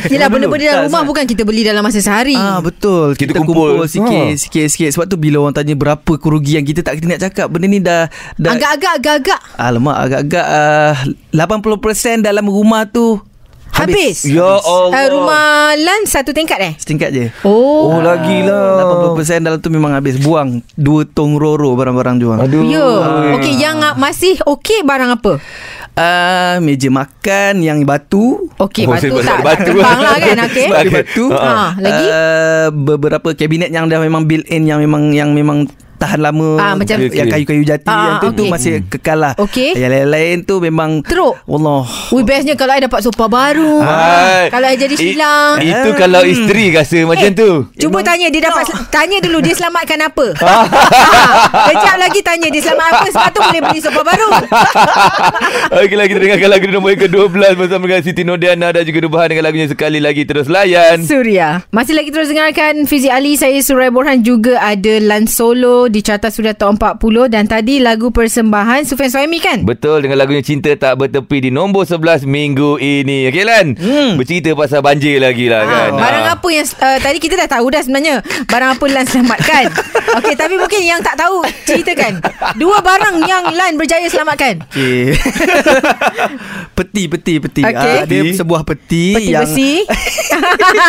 Yelah 0.13 0.27
benda-benda 0.29 0.65
dalam 0.67 0.83
rumah 0.87 1.03
Bukan 1.07 1.23
kita 1.25 1.41
beli 1.41 1.63
dalam 1.63 1.81
masa 1.81 1.99
sehari 2.03 2.35
Ah 2.35 2.59
betul 2.59 3.15
Kita 3.15 3.33
kita, 3.33 3.39
kumpul. 3.41 3.81
kumpul, 3.81 3.87
sikit 3.89 4.27
Ha. 4.27 4.37
sikit 4.37 4.65
sikit 4.69 4.89
sebab 4.93 5.05
tu 5.07 5.15
bila 5.15 5.41
orang 5.41 5.55
tanya 5.55 5.73
berapa 5.73 6.13
kerugian 6.19 6.61
kita 6.61 6.83
tak 6.83 6.99
kita 6.99 7.05
nak 7.07 7.21
cakap 7.23 7.47
benda 7.47 7.65
ni 7.65 7.79
dah 7.79 8.11
dah 8.35 8.53
Agak-agak 8.53 8.93
agak-agak 8.99 9.39
alamak 9.55 9.97
agak-agak 9.97 10.45
uh, 10.45 10.95
80% 11.33 12.21
dalam 12.21 12.45
rumah 12.45 12.83
tu 12.85 13.17
Habis, 13.77 14.25
Ya 14.25 14.57
Allah. 14.57 14.89
Uh, 14.95 15.07
rumah 15.11 15.45
Lan 15.73 16.01
satu 16.03 16.31
tingkat 16.31 16.57
eh 16.59 16.73
setingkat 16.75 17.09
je 17.09 17.25
Oh, 17.41 17.89
Oh, 17.89 17.99
lagilah. 17.99 19.13
80% 19.13 19.39
dalam 19.39 19.57
tu 19.57 19.69
memang 19.69 19.93
habis 19.93 20.17
buang 20.17 20.59
dua 20.73 21.05
tong 21.05 21.35
roro 21.35 21.73
barang-barang 21.73 22.17
jual. 22.17 22.37
Aduh. 22.37 22.65
Ya 22.65 22.85
Okey 23.35 23.53
yang 23.55 23.77
masih 23.95 24.35
okey 24.43 24.81
barang 24.81 25.13
apa 25.13 25.37
Uh, 25.97 26.61
meja 26.61 26.89
makan 26.89 27.57
yang 27.59 27.81
batu. 27.81 28.45
Okey 28.55 28.85
Oh, 28.85 28.93
batu 28.93 29.17
tak 29.25 29.41
batu. 29.41 29.73
Kembang 29.73 29.97
lah 29.99 30.13
kan 30.15 30.37
Okey 30.45 30.65
Sebab- 30.67 30.93
batu. 30.93 31.23
Ha, 31.31 31.73
lagi? 31.75 32.05
Uh, 32.05 32.67
beberapa 32.71 33.29
kabinet 33.33 33.69
yang 33.69 33.85
dah 33.85 33.97
memang 33.97 34.25
built 34.25 34.45
in 34.45 34.65
yang 34.65 34.77
memang 34.77 35.09
yang 35.09 35.33
memang 35.33 35.65
tahan 35.97 36.21
lama 36.21 36.49
Ah, 36.55 36.73
macam- 36.73 36.97
Okey, 36.99 37.11
yang 37.11 37.25
okey. 37.25 37.33
kayu-kayu 37.35 37.63
jati 37.63 37.89
Ah, 37.89 37.99
yang 37.99 38.15
tu 38.19 38.29
tu 38.31 38.43
okey. 38.43 38.51
masih 38.51 38.71
kekal 38.87 39.17
lah. 39.17 39.33
Okey. 39.35 39.73
Yang 39.73 39.91
lain-lain 39.91 40.35
tu 40.43 40.55
memang 40.57 41.01
Teruk 41.01 41.35
Allah. 41.43 41.83
Ui 42.09 42.21
bestnya 42.21 42.53
kalau 42.53 42.71
I 42.71 42.81
dapat 42.81 43.01
sofa 43.01 43.25
baru 43.25 43.79
Hai. 43.79 44.47
Kalau 44.47 44.67
I 44.67 44.75
jadi 44.75 44.95
silang 44.95 45.57
Itu 45.59 45.89
kalau 45.93 46.21
isteri 46.23 46.71
rasa 46.71 47.01
macam 47.03 47.29
tu. 47.31 47.49
Cuba 47.75 47.99
tanya 48.01 48.27
dia 48.27 48.41
dapat 48.43 48.63
tanya 48.87 49.17
dulu 49.19 49.37
dia 49.39 49.53
selamatkan 49.53 49.99
apa. 50.03 50.27
ha, 50.37 50.53
kejap 51.67 51.95
lagi 51.97 52.19
tanya 52.21 52.47
dia 52.47 52.61
selamat 52.61 52.87
apa 52.93 53.07
sebab 53.09 53.29
tu 53.29 53.39
boleh 53.41 53.61
beli 53.63 53.79
sofa 53.79 54.01
baru. 54.01 54.29
Okeylah 55.77 56.05
kita 56.05 56.19
dengarkan 56.19 56.49
lagu 56.49 56.65
nombor 56.67 56.89
yang 56.91 57.01
ke-12 57.03 57.33
bersama 57.55 57.83
dengan 57.85 58.01
Siti 58.01 58.21
Nodiana 58.21 58.67
dan 58.69 58.83
juga 58.83 58.99
Nubahan 58.99 59.27
dengan 59.29 59.45
lagunya 59.45 59.67
sekali 59.67 59.97
lagi 59.97 60.23
terus 60.23 60.47
layan. 60.47 61.01
Suria. 61.01 61.63
Masih 61.69 61.93
lagi 61.93 62.09
terus 62.09 62.27
dengarkan 62.27 62.85
Fizi 62.85 63.07
Ali, 63.07 63.35
saya 63.35 63.57
Surai 63.59 63.89
Borhan 63.89 64.21
juga 64.21 64.59
ada 64.59 64.93
Lan 64.99 65.25
Solo 65.25 65.86
di 65.87 65.99
carta 65.99 66.27
Suria 66.27 66.51
Top 66.51 66.75
40 66.75 66.99
dan 67.27 67.43
tadi 67.43 67.77
lagu 67.77 68.09
persembahan 68.09 68.83
Sufian 68.83 69.07
Suhaimi 69.07 69.37
kan? 69.37 69.63
Betul 69.63 70.01
dengan 70.01 70.17
lagunya 70.17 70.39
Cinta 70.39 70.71
Tak 70.71 70.95
Bertepi 70.95 71.39
di 71.39 71.49
nombor 71.49 71.83
11 71.83 72.23
minggu 72.23 72.77
ini. 72.77 73.25
Okey 73.25 73.43
Lan? 73.43 73.65
Hmm. 73.73 74.15
Bercerita 74.15 74.53
pasal 74.53 74.79
banjir 74.79 75.17
lagi 75.17 75.45
lah 75.45 75.63
kan. 75.63 75.89
Ha, 75.89 75.97
barang 75.97 76.25
apa 76.29 76.47
yang 76.49 76.65
uh, 76.65 76.97
tadi 76.97 77.17
kita 77.17 77.35
dah 77.37 77.49
tahu 77.49 77.65
dah 77.67 77.81
sebenarnya 77.81 78.15
barang 78.43 78.69
apa 78.73 78.85
Lan 78.87 79.05
selamatkan. 79.05 79.65
Okey, 80.17 80.33
tapi 80.33 80.55
mungkin 80.55 80.81
yang 80.81 80.99
tak 80.99 81.15
tahu 81.15 81.39
ceritakan. 81.63 82.19
Dua 82.55 82.79
barang 82.79 83.15
yang 83.23 83.43
Lan 83.49 83.75
berjaya 83.75 84.07
selamatkan. 84.07 84.63
Okey. 84.67 85.15
peti 86.77 87.03
peti 87.07 87.33
peti. 87.37 87.61
Ah, 87.63 88.03
dia 88.03 88.21
sebuah 88.31 88.61
peti, 88.63 89.13
Peti 89.13 89.31
yang 89.31 89.43
besi. 89.43 89.81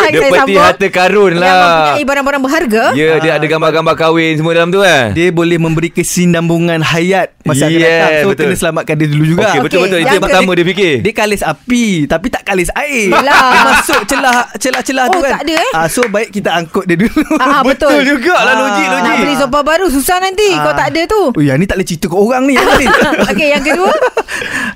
Dia 0.09 0.13
peti 0.13 0.35
sambung. 0.35 0.61
harta 0.61 0.87
karun 0.89 1.33
Yang 1.33 1.43
lah. 1.43 1.57
mempunyai 1.63 2.05
barang-barang 2.05 2.43
berharga. 2.43 2.85
Ya, 2.93 3.17
dia 3.19 3.33
ada 3.37 3.47
gambar-gambar 3.47 3.95
kahwin 3.95 4.37
semua 4.37 4.53
dalam 4.53 4.69
tu 4.69 4.81
kan? 4.81 4.88
Dia 5.11 5.29
boleh 5.31 5.57
memberi 5.57 5.89
kesinambungan 5.89 6.81
hayat 6.81 7.33
masa 7.43 7.65
akan 7.65 7.75
Yeah, 7.75 7.89
datang. 7.99 8.13
So 8.15 8.27
betul. 8.29 8.43
kena 8.43 8.55
selamatkan 8.57 8.95
dia 8.95 9.09
dulu 9.09 9.25
juga. 9.27 9.43
Okey, 9.47 9.59
betul-betul. 9.61 9.97
Okey, 9.97 10.05
Itu 10.05 10.15
yang 10.15 10.25
pertama 10.25 10.51
dia 10.53 10.65
fikir. 10.67 10.95
Dia 11.01 11.13
kalis 11.13 11.43
api 11.43 11.85
Tapi 12.05 12.27
tak 12.29 12.43
kalis 12.43 12.69
air. 12.75 13.07
Dia 13.09 13.23
masuk 13.71 14.01
celah 14.05 14.37
Celah-celah 14.55 15.05
tu 15.07 15.17
Oh, 15.17 15.23
kan 15.23 15.33
tak 15.33 15.43
ada, 15.43 15.55
eh? 15.57 15.71
ah, 15.73 15.87
So 15.87 16.01
baik 16.05 16.29
kita 16.31 16.51
angkut 16.53 16.85
dia 16.85 16.97
dulu 16.97 17.23
Ah, 17.37 17.61
betul. 17.69 17.89
Betul 17.95 18.19
jugalah 18.19 18.45
Ah. 18.47 18.59
logik, 18.59 18.87
logik. 18.89 19.05
Nak 19.05 19.17
beli 19.19 19.35
sofa 19.37 19.61
baru 19.63 19.87
susah 19.89 20.17
nanti 20.19 20.49
Ah. 20.51 20.63
kau 20.63 20.75
tak 20.75 20.87
ada 20.89 21.01
tu. 21.05 21.23
Oh 21.31 21.41
yang 21.41 21.57
ni 21.57 21.65
tak 21.65 21.77
boleh 21.77 21.87
cerita 21.87 22.07
ke 22.07 22.17
orang 22.17 22.43
ni 22.45 22.55
yang 22.55 22.69
ni. 22.75 22.87
Okey, 23.31 23.49
yang 23.51 23.63
kedua? 23.63 23.93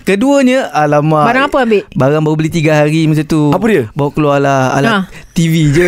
Keduanya 0.02 0.70
Alamak 0.70 1.24
Barang 1.24 1.44
apa 1.46 1.58
ambil? 1.60 1.82
Barang 1.92 2.22
baru 2.22 2.36
beli 2.36 2.50
3 2.50 2.74
hari 2.76 3.06
masa 3.06 3.22
tu 3.22 3.48
Apa 3.48 3.62
dia? 3.64 3.82
Bawa 3.92 4.10
keluar 4.10 4.38
lah 4.38 4.74
Alat 4.74 4.90
Ha. 4.92 4.98
TV 5.32 5.70
je 5.70 5.86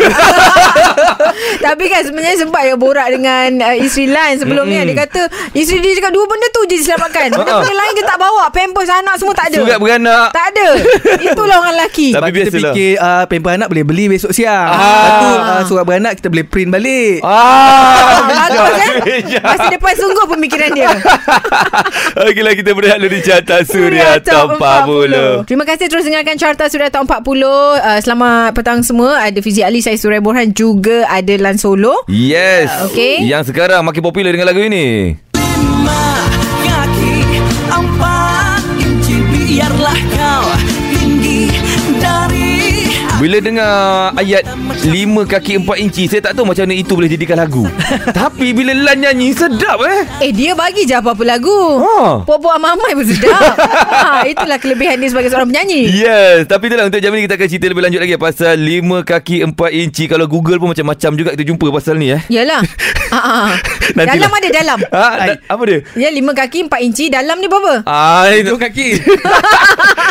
Tapi 1.64 1.84
kan 1.86 2.00
sebenarnya 2.02 2.36
sempat 2.38 2.62
ya 2.62 2.76
borak 2.76 3.08
dengan 3.08 3.48
uh, 3.62 3.74
isteri 3.74 4.06
Lan 4.06 4.36
sebelum 4.36 4.64
ni. 4.66 4.76
Dia 4.84 4.96
kata 5.00 5.20
isteri 5.52 5.80
dia 5.80 5.96
cakap 5.96 6.12
dua 6.12 6.24
benda 6.24 6.46
tu 6.50 6.60
je 6.64 6.76
diselamatkan. 6.76 7.32
Benda-benda 7.32 7.72
lain 7.72 7.92
dia 7.94 8.04
tak 8.04 8.18
bawa. 8.18 8.44
Pampers 8.48 8.90
anak 8.90 9.14
semua 9.16 9.32
tak 9.32 9.46
ada. 9.48 9.56
Surat 9.58 9.78
beranak. 9.78 10.28
Tak 10.30 10.46
ada. 10.52 10.66
Itulah 11.22 11.56
orang 11.58 11.74
lelaki. 11.74 12.08
Tapi 12.10 12.20
Sebab 12.20 12.28
kita 12.28 12.44
biasalah. 12.44 12.70
fikir 12.70 12.90
uh, 12.98 13.24
Pamper 13.24 13.52
anak 13.54 13.68
boleh 13.68 13.84
beli 13.84 14.04
besok 14.08 14.30
siang 14.30 14.66
Ah. 14.66 14.76
Lepas 14.76 15.12
tu 15.14 15.28
uh, 15.32 15.62
Surat 15.64 15.84
beranak 15.84 16.12
kita 16.14 16.28
boleh 16.28 16.44
print 16.44 16.68
balik 16.68 17.24
Ah, 17.24 17.96
Ah, 18.04 18.46
bagus 18.46 18.76
kan? 18.76 18.92
Masa 19.42 19.66
depan 19.70 19.94
sungguh 19.94 20.26
pemikiran 20.28 20.70
dia. 20.70 20.90
Okeylah 22.20 22.54
kita 22.54 22.70
berehat 22.72 22.98
dulu 22.98 23.10
di 23.10 23.20
carta 23.20 23.62
Suria 23.62 24.20
Top 24.20 24.58
40. 24.58 25.46
Terima 25.46 25.64
kasih 25.64 25.86
terus 25.88 26.04
dengarkan 26.04 26.36
Carta 26.36 26.66
Suria 26.66 26.88
Top 26.88 27.06
40. 27.06 27.24
Uh, 27.24 27.98
selamat 28.00 28.52
petang 28.52 28.80
semua. 28.80 29.16
Ada 29.20 29.38
Fizi 29.40 29.62
Ali, 29.62 29.80
saya 29.80 29.96
Surai 29.96 30.18
Borhan 30.18 30.50
juga 30.50 31.06
ada 31.06 31.32
Lan 31.36 31.53
Solo. 31.56 32.06
Yes. 32.08 32.70
Okey. 32.90 33.24
Yang 33.26 33.50
sekarang 33.50 33.82
makin 33.82 34.02
popular 34.02 34.30
dengan 34.30 34.48
lagu 34.48 34.62
ini. 34.62 35.14
lima 35.34 36.04
kaki 36.64 37.14
empat 37.68 38.62
inci 38.80 39.16
biarlah 39.30 39.98
kau 40.14 40.44
Bila 43.24 43.40
dengar 43.40 43.72
ayat 44.20 44.44
5 44.84 44.84
kaki 45.24 45.64
4 45.64 45.80
inci 45.80 46.04
Saya 46.04 46.20
tak 46.20 46.36
tahu 46.36 46.44
macam 46.44 46.60
mana 46.60 46.76
itu 46.76 46.92
boleh 46.92 47.08
jadikan 47.08 47.40
lagu 47.40 47.64
Tapi 48.20 48.52
bila 48.52 48.76
Lan 48.76 49.00
nyanyi 49.00 49.32
sedap 49.32 49.80
eh 49.80 50.04
Eh 50.20 50.28
dia 50.28 50.52
bagi 50.52 50.84
je 50.84 50.92
apa-apa 50.92 51.24
lagu 51.24 51.56
Ha. 51.80 52.20
Pok-pok 52.20 52.52
amai 52.52 52.92
pun 52.92 53.00
sedap 53.00 53.32
ha, 53.56 54.28
Itulah 54.28 54.60
kelebihan 54.60 55.00
dia 55.00 55.08
sebagai 55.08 55.32
seorang 55.32 55.48
penyanyi 55.48 55.88
Yes 55.88 56.44
Tapi 56.44 56.68
itulah 56.68 56.84
untuk 56.84 57.00
jam 57.00 57.16
ni 57.16 57.24
kita 57.24 57.40
akan 57.40 57.48
cerita 57.48 57.64
lebih 57.64 57.80
lanjut 57.80 58.00
lagi 58.04 58.20
Pasal 58.20 58.60
5 58.60 59.08
kaki 59.08 59.36
4 59.48 59.80
inci 59.80 60.04
Kalau 60.04 60.28
Google 60.28 60.60
pun 60.60 60.76
macam-macam 60.76 61.10
juga 61.16 61.32
kita 61.32 61.48
jumpa 61.48 61.64
pasal 61.72 61.96
ni 61.96 62.12
eh 62.12 62.20
Yalah 62.28 62.60
ha, 63.14 63.20
ha. 63.20 63.56
Nantilah. 63.94 64.20
Dalam 64.20 64.30
ada 64.30 64.48
dalam 64.52 64.78
ha, 64.84 65.06
da- 65.24 65.40
Apa 65.48 65.62
dia? 65.64 65.78
Ya 65.96 66.12
lima 66.12 66.36
kaki 66.36 66.68
empat 66.68 66.80
inci 66.82 67.08
Dalam 67.08 67.40
ni 67.40 67.48
berapa? 67.48 67.88
Ah, 67.88 68.28
itu 68.28 68.52
Itu 68.52 68.60
kaki. 68.60 68.88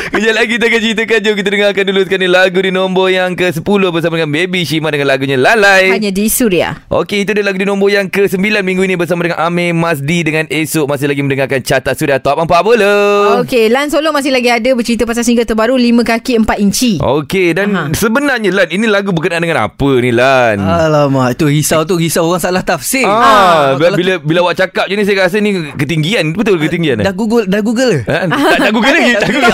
Kejap 0.10 0.34
lagi 0.34 0.50
kita 0.52 0.66
akan 0.66 0.80
ceritakan 0.82 1.18
Jom 1.22 1.36
kita 1.36 1.50
dengarkan 1.52 1.84
dulu 1.86 2.00
sekarang 2.06 2.22
ni 2.22 2.30
Lagu 2.30 2.58
di 2.58 2.72
nombor 2.72 3.03
yang 3.08 3.32
ke-10 3.34 3.64
Bersama 3.90 4.14
dengan 4.16 4.32
Baby 4.32 4.64
Shima 4.64 4.88
Dengan 4.88 5.08
lagunya 5.08 5.36
Lalai 5.36 5.92
Hanya 5.92 6.10
di 6.10 6.28
Suria 6.28 6.84
Okey, 6.88 7.24
itu 7.24 7.32
dia 7.32 7.42
lagu 7.42 7.56
di 7.56 7.66
nombor 7.66 7.90
yang 7.90 8.08
ke-9 8.08 8.38
minggu 8.62 8.84
ini 8.84 8.96
bersama 8.96 9.24
dengan 9.24 9.42
Amir 9.42 9.74
Mazdi 9.74 10.22
dengan 10.22 10.46
esok 10.46 10.86
masih 10.86 11.08
lagi 11.08 11.20
mendengarkan 11.20 11.60
carta 11.60 11.92
sudah 11.92 12.20
top 12.20 12.46
40. 12.46 13.42
Okey 13.42 13.68
Lan 13.68 13.90
Solo 13.90 14.12
masih 14.12 14.30
lagi 14.30 14.48
ada 14.48 14.70
Bercerita 14.72 15.04
pasal 15.04 15.24
single 15.24 15.44
terbaru 15.44 15.74
Lima 15.74 16.04
kaki 16.04 16.38
empat 16.38 16.58
inci 16.58 17.00
Okey, 17.00 17.52
dan 17.52 17.74
Aha. 17.74 17.84
sebenarnya 17.92 18.54
Lan, 18.54 18.68
ini 18.70 18.86
lagu 18.86 19.10
berkenaan 19.10 19.42
dengan 19.42 19.66
apa 19.66 19.90
ni 19.98 20.12
Lan? 20.12 20.62
Alamak, 20.62 21.34
itu 21.34 21.48
risau 21.48 21.82
tu 21.84 21.96
risau 21.96 22.24
orang 22.24 22.40
salah 22.40 22.62
tafsir. 22.62 23.04
Ah, 23.04 23.74
bila, 23.74 23.90
kalau- 23.90 23.98
bila 23.98 24.14
bila 24.20 24.40
awak 24.44 24.56
cakap 24.60 24.86
je 24.86 24.94
ni 24.94 25.04
saya 25.04 25.24
rasa 25.24 25.38
ni 25.38 25.74
ketinggian. 25.74 26.34
Betul 26.34 26.58
ketinggian 26.58 27.02
eh? 27.02 27.06
Dah 27.06 27.14
Google, 27.14 27.46
dah 27.46 27.60
Google. 27.60 28.04
Ha? 28.04 28.26
Tak 28.26 28.58
tak 28.60 28.72
Google 28.72 28.94
lagi. 28.94 29.12
Tak 29.24 29.30
Google. 29.30 29.54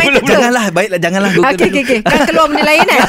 Belum. 0.00 0.22
Janganlah, 0.30 0.64
baiklah 0.70 0.98
janganlah 0.98 1.30
Google. 1.30 1.52
Okey 1.52 1.66
okey 1.68 1.82
okey 1.82 1.98
Kan 2.02 2.20
keluar 2.24 2.46
benda 2.46 2.64
lain 2.64 2.86
eh 2.90 3.02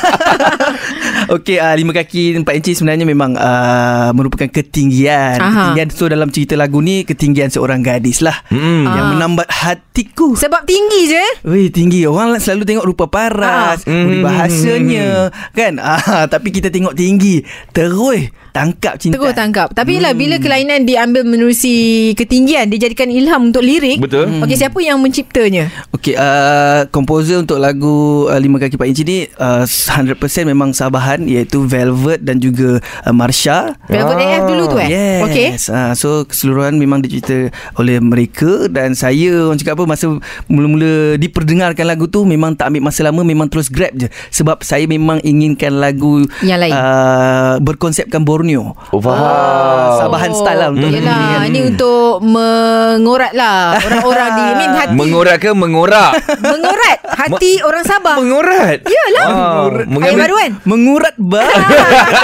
Okey, 1.31 1.57
uh, 1.57 1.73
lima 1.73 1.91
kaki 1.91 2.35
empat 2.35 2.53
inci 2.55 2.71
sebenarnya 2.73 3.05
memang 3.05 3.33
uh, 3.33 4.09
merupakan 4.11 4.47
ketinggian. 4.47 5.38
Aha. 5.38 5.71
Ketinggian 5.71 5.89
so 5.89 6.05
dalam 6.05 6.27
cerita 6.27 6.53
lagu 6.53 6.79
ni 6.79 7.03
ketinggian 7.03 7.47
seorang 7.47 7.79
gadis 7.79 8.19
lah 8.19 8.35
Hmm. 8.47 8.83
yang 8.83 9.05
Ah. 9.05 9.11
menambat 9.11 9.47
hatiku. 9.47 10.33
Sebab 10.33 10.63
tinggi 10.63 11.01
je 11.07 11.25
Weh 11.43 11.67
tinggi 11.67 12.03
Orang 12.03 12.35
selalu 12.35 12.63
tengok 12.63 12.85
rupa 12.85 13.05
paras 13.07 13.81
Ah. 13.81 13.88
Budi 13.88 14.17
Hmm. 14.17 14.23
bahasanya 14.23 15.07
Kan 15.51 15.77
ah, 15.77 16.00
Tapi 16.25 16.50
kita 16.50 16.67
tengok 16.67 16.93
tinggi 16.93 17.41
Terus 17.69 18.31
Tangkap 18.51 19.00
cinta 19.00 19.15
Terus 19.15 19.31
tangkap 19.31 19.72
Tapi 19.72 20.00
hmm. 20.00 20.15
bila 20.15 20.36
kelainan 20.38 20.84
diambil 20.84 21.24
menerusi 21.24 22.12
ketinggian 22.20 22.67
Dijadikan 22.67 23.08
ilham 23.08 23.51
untuk 23.51 23.63
lirik 23.63 24.03
Betul. 24.03 24.43
Okey 24.43 24.58
siapa 24.60 24.77
yang 24.84 25.00
menciptanya? 25.00 25.72
Okey, 25.96 26.20
uh, 26.20 26.86
komposer 26.91 27.39
untuk 27.39 27.58
lagu 27.63 28.27
uh, 28.27 28.39
Lima 28.39 28.60
Kaki 28.60 28.75
Pak 28.75 28.88
Inci 28.88 29.03
ni 29.08 29.17
uh, 29.39 29.63
100% 29.63 30.17
memang 30.43 30.75
Sabahan 30.75 31.24
iaitu 31.24 31.63
Velvet 31.63 32.20
dan 32.22 32.41
juga 32.41 32.84
uh, 33.08 33.13
Marsha. 33.15 33.79
Velvet 33.88 34.17
Ah, 34.22 34.38
AF 34.38 34.43
dulu 34.50 34.63
tu 34.67 34.77
eh? 34.81 34.89
Yes. 34.91 35.22
Okey 35.25 35.50
Uh, 35.72 35.93
so 35.96 36.27
keseluruhan 36.27 36.75
memang 36.75 37.00
dicipta 37.00 37.48
oleh 37.79 38.01
mereka 38.03 38.67
dan 38.67 38.91
saya 38.91 39.48
orang 39.48 39.55
cakap 39.62 39.79
apa 39.79 39.86
masa 39.88 40.12
mula-mula 40.51 41.15
diperdengarkan 41.15 41.86
lagu 41.88 42.12
tu 42.12 42.27
memang 42.27 42.58
tak 42.58 42.74
ambil 42.74 42.91
masa 42.91 43.08
lama 43.08 43.22
memang 43.24 43.48
terus 43.48 43.72
grab 43.72 43.93
je 43.96 44.12
sebab 44.34 44.60
saya 44.65 44.84
memang 44.89 45.24
inginkan 45.24 45.79
lagu 45.79 46.27
Yang 46.43 46.60
lain. 46.67 46.74
Uh, 46.75 47.55
berkonsepkan 47.63 48.25
Borneo. 48.41 48.74
Oh, 48.89 48.98
faham. 48.98 49.21
Ah, 49.21 50.01
Sabahan 50.01 50.33
style 50.33 50.57
lah 50.57 50.69
untuk 50.71 50.89
Yelah 50.89 51.05
nyanyian. 51.05 51.41
Ini 51.45 51.60
untuk 51.69 52.25
Mengorat 52.25 53.31
lah 53.31 53.77
Orang-orang 53.77 54.29
di 54.33 54.45
mean 54.55 54.71
hati 54.74 54.93
Mengorak 54.93 55.38
ke 55.38 55.50
mengorak? 55.51 56.12
Mengorat 56.43 56.98
Hati 57.05 57.62
orang 57.62 57.86
Sabah 57.86 58.17
Mengorat. 58.17 58.81
Yalah. 58.81 59.25
Ah, 59.27 59.62
Ayat 59.69 59.86
mengambil 59.86 60.17
baru 60.19 60.36
kan 60.36 60.51
Mengurat 60.63 61.13
bah 61.15 61.45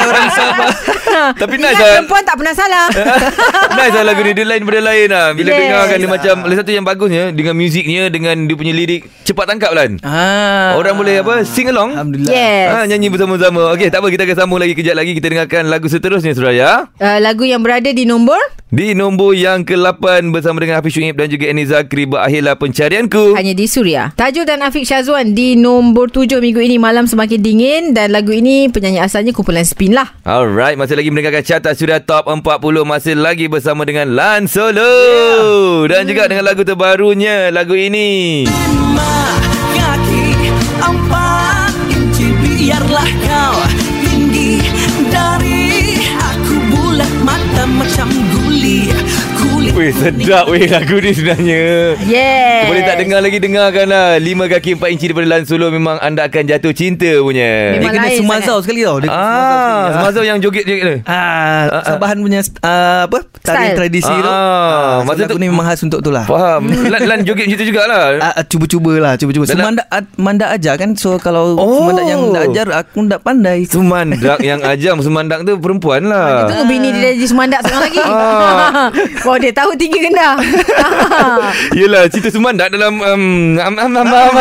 orang 0.01 0.29
Sabah. 0.31 0.69
Tapi 1.39 1.53
Ingat 1.55 1.65
nice 1.67 1.77
lah. 1.79 1.91
perempuan 1.95 2.23
tak 2.23 2.35
pernah 2.35 2.53
salah 2.53 2.85
nice 3.77 3.93
lah 3.93 4.03
lagu 4.03 4.21
ni 4.21 4.31
Dia 4.31 4.43
lain 4.43 4.59
daripada 4.59 4.81
lain 4.83 5.07
lah 5.07 5.27
Bila 5.31 5.47
Yes. 5.47 5.59
dengarkan 5.59 5.97
dia 5.97 6.09
macam 6.09 6.35
Lagi 6.43 6.57
satu 6.57 6.71
yang 6.71 6.83
bagusnya 6.83 7.23
Dengan 7.31 7.53
muziknya 7.53 8.03
Dengan 8.07 8.35
dia 8.43 8.55
punya 8.55 8.69
lirik 8.71 9.05
Cepat 9.23 9.45
tangkap 9.45 9.71
Lan 9.71 10.01
ah. 10.01 10.73
Orang 10.73 10.95
boleh 10.95 11.21
apa 11.21 11.41
Sing 11.43 11.67
along 11.67 11.93
Alhamdulillah. 11.93 12.31
Yes 12.31 12.65
Ha, 12.67 12.85
nyanyi 12.85 13.07
bersama-sama 13.07 13.71
Okey 13.73 13.87
tak 13.87 13.99
apa 13.99 14.07
Kita 14.07 14.23
akan 14.23 14.37
sambung 14.37 14.57
lagi 14.57 14.73
Kejap 14.73 14.93
lagi 14.93 15.11
Kita 15.13 15.27
dengarkan 15.27 15.63
lagu 15.67 15.87
seterusnya 16.07 16.33
Suraya. 16.33 16.71
Uh, 17.03 17.19
Lagu 17.19 17.43
yang 17.43 17.59
berada 17.59 17.91
di 17.91 18.07
nombor? 18.07 18.39
Di 18.67 18.91
nombor 18.91 19.31
yang 19.31 19.63
ke-8 19.63 20.27
Bersama 20.27 20.59
dengan 20.59 20.83
Hafiz 20.83 20.91
Syuib 20.91 21.15
Dan 21.15 21.31
juga 21.31 21.47
Eni 21.47 21.63
Zakri 21.63 22.03
Berakhirlah 22.03 22.59
pencarianku. 22.59 23.31
Hanya 23.35 23.55
di 23.55 23.63
Suria. 23.63 24.11
Tajul 24.11 24.43
dan 24.43 24.59
Afiq 24.59 24.83
Syazwan 24.83 25.31
Di 25.31 25.55
nombor 25.55 26.11
7 26.11 26.43
minggu 26.43 26.59
ini 26.59 26.75
Malam 26.75 27.07
semakin 27.07 27.39
dingin 27.39 27.83
Dan 27.95 28.11
lagu 28.11 28.35
ini 28.35 28.67
Penyanyi 28.67 28.99
asalnya 28.99 29.31
kumpulan 29.31 29.63
Spin 29.63 29.95
lah. 29.95 30.11
Alright 30.27 30.75
Masih 30.75 30.99
lagi 30.99 31.07
mendengarkan 31.07 31.47
Carta 31.47 31.71
Sudah 31.71 32.03
Top 32.03 32.27
40 32.27 32.43
Masih 32.83 33.15
lagi 33.15 33.47
bersama 33.47 33.87
dengan 33.87 34.11
Lan 34.11 34.51
Solo. 34.51 34.83
Yeah. 34.83 35.95
Dan 35.95 36.11
juga 36.11 36.27
dengan 36.27 36.43
lagu 36.43 36.67
terbarunya 36.67 37.47
Lagu 37.55 37.71
ini. 37.71 38.43
Lima 38.43 39.15
kaki 39.79 40.27
empat 40.83 41.71
inci 41.87 42.27
biarlah 42.35 43.09
kau 43.23 43.86
aku 46.97 47.05
bulat 47.05 47.13
mata 47.21 47.63
macam 47.69 48.09
guli. 48.33 48.89
Kulit 49.37 49.46
Weh 49.69 49.91
sedap 49.91 50.47
weh 50.47 50.63
lagu 50.69 50.97
ni 50.97 51.11
sebenarnya 51.11 51.61
Yes 51.99 52.63
Boleh 52.65 52.83
tak 52.83 52.95
dengar 52.97 53.19
lagi 53.19 53.37
Dengarkan 53.37 53.85
lah 53.85 54.07
5 54.15 54.25
kaki 54.49 54.71
4 54.75 54.93
inci 54.93 55.05
daripada 55.05 55.27
Lan 55.27 55.43
Solo 55.43 55.67
Memang 55.69 55.97
anda 55.97 56.23
akan 56.23 56.43
jatuh 56.45 56.71
cinta 56.71 57.09
punya 57.17 57.73
Dia 57.73 57.79
Memang 57.79 57.93
kena 57.93 58.07
lain 58.07 58.19
semazau 58.19 58.57
sekali 58.59 58.81
tau. 58.81 58.97
Dia 58.97 59.07
kena 59.07 59.17
semazau 59.17 59.57
sekali. 59.57 59.75
Ah, 59.77 59.87
Semazau 59.93 60.23
yang 60.23 60.37
joget-joget 60.39 60.83
tu 60.83 60.95
Ah, 61.03 61.61
Sabahan 61.83 62.17
punya 62.17 62.39
uh, 62.59 63.01
apa? 63.05 63.17
Tarian 63.39 63.63
Style. 63.65 63.77
tradisi 63.77 64.11
tu. 64.13 64.27
Ah, 64.27 64.35
Ah, 64.37 64.97
masa 65.01 65.23
masa 65.23 65.29
tu- 65.29 65.37
ni 65.37 65.47
memang 65.47 65.65
khas 65.65 65.81
untuk 65.81 65.99
tu 65.99 66.09
lah. 66.09 66.23
Faham 66.23 66.67
Lan, 66.93 67.01
Lan 67.03 67.19
joget 67.23 67.45
macam 67.45 67.57
tu 67.57 67.65
jugalah 67.65 68.03
Ah, 68.17 68.33
ah, 68.33 68.43
cuba-cubalah, 68.43 69.13
cuba-cuba. 69.15 69.43
Dalam- 69.45 69.57
Semanda 69.57 69.83
ah, 69.87 70.03
manda 70.15 70.45
ajar 70.49 70.75
kan. 70.75 70.93
So 70.93 71.17
kalau 71.17 71.55
Oh. 71.55 71.81
semanda 71.81 72.03
yang 72.03 72.21
tak 72.29 72.43
ajar 72.45 72.67
aku 72.77 72.99
tak 73.05 73.21
pandai. 73.21 73.59
Sumandak 73.63 74.37
yang 74.41 74.59
ajam 74.61 74.99
Sumandak 74.99 75.41
tu 75.41 75.55
perempuan 75.57 76.03
lah 76.03 76.45
Tunggu 76.45 76.65
bini 76.65 76.89
dia 76.91 77.13
jadi 77.13 77.27
semandak 77.27 77.59
sekarang 77.63 77.83
lagi 77.83 77.99
Ah. 77.99 78.89
Oh 79.23 79.35
dia 79.35 79.51
tahu 79.57 79.73
tinggi 79.73 80.05
rendah 80.05 80.37
Yelah 81.79 82.05
cerita 82.13 82.29
Sumandak 82.29 82.69
dalam 82.69 83.01
um, 83.01 83.57
am, 83.57 83.73
am, 83.73 83.91
am, 83.97 84.05
am, 84.05 84.35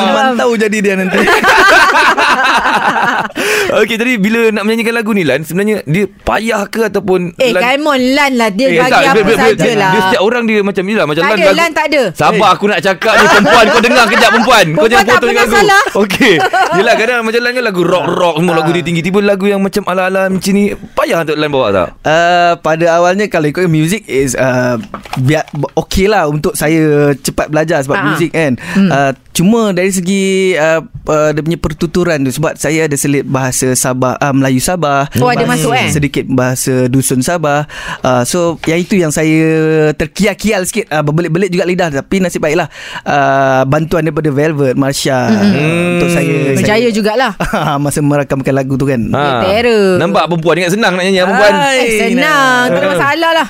Semantau 0.00 0.50
jadi 0.58 0.78
dia 0.82 0.94
nanti. 0.98 1.20
Okey 3.80 3.96
tadi 3.96 4.14
bila 4.16 4.50
nak 4.50 4.62
menyanyikan 4.62 4.92
lagu 4.92 5.10
ni 5.10 5.22
Lan 5.22 5.42
Sebenarnya 5.42 5.82
dia 5.84 6.04
payah 6.06 6.66
ke 6.66 6.86
ataupun 6.86 7.34
Eh 7.36 7.50
Lan, 7.50 7.62
come 7.62 7.86
on 7.88 8.00
Lan 8.12 8.32
lah 8.34 8.48
Dia 8.50 8.66
Eh, 8.66 8.78
bagi 8.78 8.90
tak, 8.90 9.00
apa 9.00 9.14
dia- 9.14 9.24
dia- 9.24 9.36
dia- 9.36 9.38
sajalah 9.56 9.90
Dia 9.90 10.00
setiap 10.02 10.22
orang 10.22 10.42
dia 10.44 10.58
macam 10.60 10.82
ni 10.82 10.94
lah 10.94 11.04
Macam 11.04 11.22
Tak 11.22 11.28
Lan 11.28 11.36
ada 11.36 11.46
lagu- 11.46 11.58
Lan 11.58 11.70
tak 11.70 11.86
ada 11.86 12.02
Sabar 12.12 12.48
aku 12.50 12.64
nak 12.66 12.80
cakap 12.80 13.12
ni 13.14 13.26
Perempuan 13.32 13.64
kau 13.66 13.80
dengar 13.80 14.04
kejap 14.06 14.30
perempuan 14.30 14.66
Kau 14.72 14.88
jangan 14.88 15.06
potong 15.08 15.30
lagu 15.32 15.54
salah. 15.54 15.84
Okey 15.96 16.34
Yelah 16.76 16.94
kadang 16.96 17.20
macam 17.22 17.40
Lan 17.40 17.52
kan 17.52 17.64
lagu 17.64 17.82
rock-rock 17.82 18.34
Semua 18.36 18.54
lagu 18.56 18.70
dia 18.72 18.82
tinggi 18.82 19.02
Tiba 19.02 19.18
lagu 19.20 19.44
yang 19.46 19.60
macam 19.60 19.82
ala-ala 19.86 20.22
macam 20.28 20.52
ni 20.52 20.64
Payah 20.74 21.18
untuk 21.22 21.36
Lan 21.36 21.48
bawa 21.48 21.66
tak? 21.70 21.88
Uh, 22.02 22.52
pada 22.60 22.86
awalnya 22.92 23.26
kalau 23.26 23.46
ikut 23.46 23.66
music 23.66 24.04
is 24.04 24.34
uh, 24.34 24.76
biar 25.16 25.46
okey 25.76 26.06
lah 26.06 26.26
untuk 26.26 26.52
saya 26.52 26.80
cepat 27.14 27.48
belajar 27.48 27.80
sebab 27.80 27.96
Ah. 27.96 28.04
music 28.06 28.30
kan. 28.30 28.52
Hmm. 28.72 28.88
Uh, 28.88 29.12
cuma 29.40 29.72
dari 29.72 29.88
segi 29.88 30.52
uh, 30.52 30.84
uh, 31.08 31.32
dia 31.32 31.40
punya 31.40 31.56
pertuturan 31.56 32.20
tu 32.20 32.28
sebab 32.28 32.60
saya 32.60 32.84
ada 32.84 32.92
selit 33.00 33.24
bahasa 33.24 33.72
Sabah 33.72 34.20
uh, 34.20 34.36
Melayu 34.36 34.60
Sabah. 34.60 35.08
Oh, 35.16 35.32
ada 35.32 35.48
bahasa- 35.48 35.64
masuk, 35.64 35.72
eh? 35.72 35.88
Sedikit 35.88 36.24
bahasa 36.28 36.92
dusun 36.92 37.24
Sabah. 37.24 37.64
Uh, 38.04 38.20
so 38.28 38.60
yang 38.68 38.84
itu 38.84 39.00
yang 39.00 39.08
saya 39.08 39.40
terkial-kial 39.96 40.60
sikit 40.68 40.92
uh, 40.92 41.00
berbelit-belit 41.00 41.48
juga 41.48 41.64
lidah 41.64 41.88
tapi 41.88 42.20
nasib 42.20 42.44
baiklah 42.44 42.68
uh, 43.08 43.64
bantuan 43.64 44.04
daripada 44.04 44.28
Velvet 44.28 44.76
Marsha 44.76 45.32
uh, 45.32 45.96
untuk 45.96 46.12
saya 46.12 46.36
Berjaya 46.60 46.88
jugalah 46.92 47.32
saya, 47.40 47.80
masa 47.84 48.04
merakamkan 48.04 48.52
lagu 48.52 48.76
tu 48.76 48.84
kan. 48.84 49.00
Ha. 49.08 49.48
terror. 49.48 49.96
Nampak 49.96 50.28
perempuan 50.28 50.60
Ingat 50.60 50.76
senang 50.76 50.92
nak 51.00 51.04
nyanyi 51.08 51.20
ah, 51.20 51.24
perempuan. 51.24 51.52
Eh 51.56 51.88
senang 52.12 52.64
Tak 52.68 52.76
ada 52.76 52.88
masalah 52.92 53.30
lah 53.32 53.48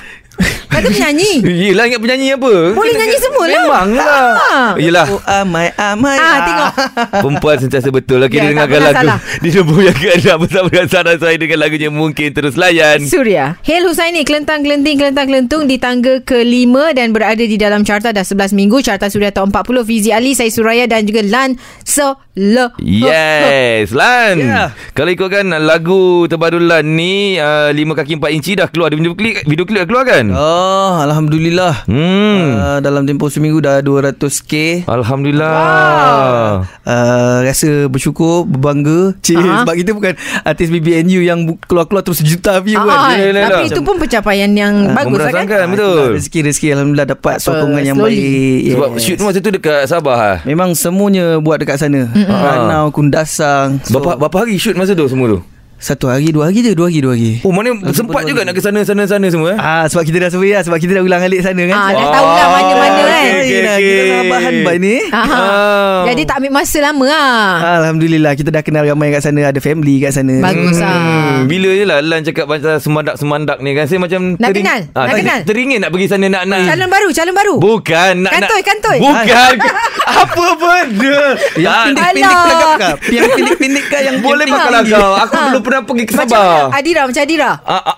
Kata 0.71 0.87
penyanyi? 0.87 1.43
Yelah 1.43 1.83
ingat 1.83 1.99
penyanyi 1.99 2.27
apa? 2.31 2.71
Boleh 2.71 2.95
nyanyi 2.95 3.17
semua 3.19 3.43
lah 3.43 3.59
Memang 3.59 3.89
lah 3.91 4.23
Ah. 4.41 4.71
Yelah. 4.79 5.03
Oh 5.05 5.19
amai 5.21 5.67
amai. 5.75 6.15
Ah, 6.15 6.37
tengok. 6.41 6.71
Perempuan 7.21 7.57
sentiasa 7.59 7.91
betul 7.91 8.23
Kita 8.23 8.39
Ya, 8.39 8.41
tak 8.41 8.51
dengarkan 8.65 8.79
lagu 8.81 8.95
salah. 8.95 9.17
Di 9.37 9.49
nombor 9.51 9.79
yang 9.83 9.93
ke-6 9.93 10.27
Bersama 10.39 10.67
dengan 10.71 10.87
Sarah 10.87 11.15
saya 11.15 11.35
Dengan 11.35 11.59
lagunya 11.59 11.89
Mungkin 11.91 12.29
Terus 12.31 12.55
Layan. 12.55 13.03
Suria. 13.03 13.59
Hail 13.61 13.83
Husaini 13.83 14.23
Kelentang-kelenting 14.23 14.95
Kelentang-kelentung 14.97 15.67
Di 15.67 15.75
tangga 15.75 16.23
ke-5 16.23 16.71
Dan 16.95 17.11
berada 17.11 17.43
di 17.43 17.57
dalam 17.59 17.83
carta 17.83 18.09
Dah 18.09 18.23
11 18.23 18.55
minggu. 18.55 18.79
Carta 18.79 19.11
Suria 19.11 19.29
Top 19.29 19.51
40 19.51 19.83
Fizi 19.83 20.09
Ali 20.09 20.31
Saya 20.31 20.47
Suraya 20.47 20.87
Dan 20.87 21.03
juga 21.03 21.19
Lan 21.21 21.59
Solo. 21.83 22.71
Yes 22.79 23.91
Lan. 23.91 24.39
Yeah. 24.39 24.67
Kalau 24.93 25.11
ikutkan 25.11 25.51
lagu 25.59 26.25
terbaru 26.25 26.57
Lan 26.57 26.95
ni 26.95 27.35
uh, 27.35 27.69
5 27.69 27.75
kaki 27.75 28.13
4 28.17 28.31
inci 28.31 28.51
dah 28.55 28.67
keluar. 28.67 28.87
Video 28.89 29.11
klip, 29.11 29.43
video 29.43 29.67
klip 29.67 29.83
dah 29.83 29.87
keluar 29.87 30.05
kan 30.05 30.20
Oh, 30.29 30.93
Alhamdulillah. 30.99 31.87
Hmm 31.87 32.43
Uh, 32.51 32.79
dalam 32.79 33.03
tempoh 33.03 33.27
seminggu 33.27 33.57
dah 33.57 33.79
200k. 33.79 34.85
Alhamdulillah 34.85 35.49
Ah. 35.51 36.51
uh, 36.83 37.37
Rasa 37.41 37.87
bersyukur 37.87 38.43
Berbangga 38.43 39.17
Cik 39.17 39.37
Ah. 39.37 39.63
Sebab 39.63 39.73
kita 39.73 39.91
bukan 39.91 40.13
Artis 40.41 40.67
BBNU 40.67 41.21
Yang 41.21 41.39
keluar-keluar 41.63 42.01
Terus 42.01 42.21
juta 42.21 42.59
view 42.59 42.75
Ah, 42.75 42.83
kan 42.83 42.93
ah, 42.93 43.09
Yelah, 43.13 43.23
yelah. 43.23 43.41
tapi 43.47 43.63
itu 43.67 43.81
pun 43.81 43.95
pencapaian 43.97 44.51
yang 44.51 44.73
bagus 44.91 45.17
lah 45.17 45.31
kan. 45.31 45.45
Memperasangkan 45.47 45.59
betul. 45.71 46.05
Rezeki-rezeki 46.13 46.67
Alhamdulillah 46.71 47.07
Dapat 47.09 47.33
Apa, 47.33 47.43
sokongan 47.43 47.81
yang 47.83 47.95
slowly. 47.95 48.17
baik 48.19 48.61
Sebab 48.71 48.89
shoot 48.99 49.19
masa 49.19 49.37
tu 49.39 49.49
dekat 49.49 49.81
Sabah 49.87 50.17
lah. 50.17 50.37
Memang 50.43 50.69
semuanya 50.73 51.37
buat 51.37 51.57
dekat 51.57 51.77
sana 51.77 52.11
Ranau, 52.11 52.91
Kundasang 52.91 53.79
so, 53.81 53.95
Berapa, 53.95 54.19
berapa 54.19 54.37
hari 54.39 54.57
shoot 54.57 54.75
masa 54.75 54.91
tu 54.91 55.07
semua 55.07 55.29
tu? 55.29 55.39
Satu 55.81 56.05
hari, 56.07 56.29
dua 56.29 56.45
hari 56.45 56.61
je 56.61 56.71
Dua 56.71 56.87
hari, 56.87 57.01
dua 57.01 57.17
hari 57.17 57.41
Oh 57.41 57.49
mana 57.49 57.73
sempat 57.89 58.21
juga 58.23 58.45
nak 58.45 58.53
ke 58.53 58.61
sana 58.61 58.85
sana 58.85 59.01
sana 59.03 59.25
semua 59.27 59.53
eh? 59.53 59.57
Ah 59.57 59.89
sebab 59.89 60.05
kita 60.05 60.17
dah 60.19 60.29
survey 60.29 60.53
lah 60.53 60.61
sebab 60.61 60.77
kita 60.77 60.93
dah 60.93 61.03
ulang 61.03 61.17
alik 61.19 61.41
sana 61.41 61.57
kan. 61.65 61.73
Ah, 61.75 61.89
dah 61.89 61.97
Oh, 61.97 62.11
tahu 62.11 62.27
lah 62.27 62.47
mana-mana 62.51 63.01
kan. 63.01 63.23
Nah, 63.31 63.75
okey. 63.75 63.81
kita 63.81 64.03
dah 64.05 64.23
bahan 64.29 64.53
baik 64.61 64.77
ni. 64.79 64.95
Ah. 65.09 65.25
Ah. 65.25 65.97
Jadi 66.05 66.21
tak 66.21 66.35
ambil 66.37 66.51
masa 66.53 66.77
lama 66.81 67.05
lah. 67.07 67.41
Alhamdulillah 67.81 68.31
kita 68.33 68.49
dah 68.51 68.61
kenal 68.61 68.85
ramai 68.85 69.09
kat 69.09 69.21
sana, 69.21 69.41
ada 69.43 69.57
family 69.57 69.97
kat 69.99 70.13
sana. 70.13 70.37
Bagus 70.37 70.77
lah. 70.77 70.93
Hmm, 70.93 71.49
bila 71.49 71.69
je 71.71 71.83
lah 71.83 71.97
Lan 71.99 72.21
cakap 72.21 72.45
pasal 72.45 72.77
semandak-semandak 72.77 73.57
ni 73.59 73.73
kan 73.73 73.85
Saya 73.85 73.97
macam 73.97 74.35
Nak 74.35 74.49
kenal? 74.51 74.79
Nak 74.85 75.05
ter- 75.07 75.17
kenal? 75.17 75.39
Teringin 75.43 75.79
nak 75.81 75.89
pergi 75.89 76.07
sana 76.07 76.25
nak 76.27 76.43
nak 76.45 76.59
Calon 76.67 76.89
baru, 76.89 77.07
calon 77.09 77.33
baru. 77.33 77.55
Bukan 77.57 78.13
nak 78.21 78.31
Kantoi, 78.31 78.53
nak, 78.53 78.63
kantoi. 78.63 78.97
Bukan 79.01 79.53
Apa 80.21 80.45
benda 80.53 81.19
Yang 81.57 81.85
kelakar 81.95 82.73
kah? 82.77 82.93
Yang 83.07 83.23
pendek-pendek 83.31 83.85
kah 83.87 84.01
yang 84.01 84.15
Boleh 84.19 84.45
pakai 84.45 84.69
tinggi? 84.77 84.93
kau 84.93 85.11
Aku 85.17 85.35
belum 85.41 85.61
pernah 85.71 85.87
pergi 85.87 86.03
ke 86.03 86.13
Macam 86.19 86.27
Sabah 86.27 86.75
Adira, 86.75 87.01
macam 87.07 87.23
Adira. 87.23 87.51
Ah, 87.63 87.79
ah, 87.79 87.97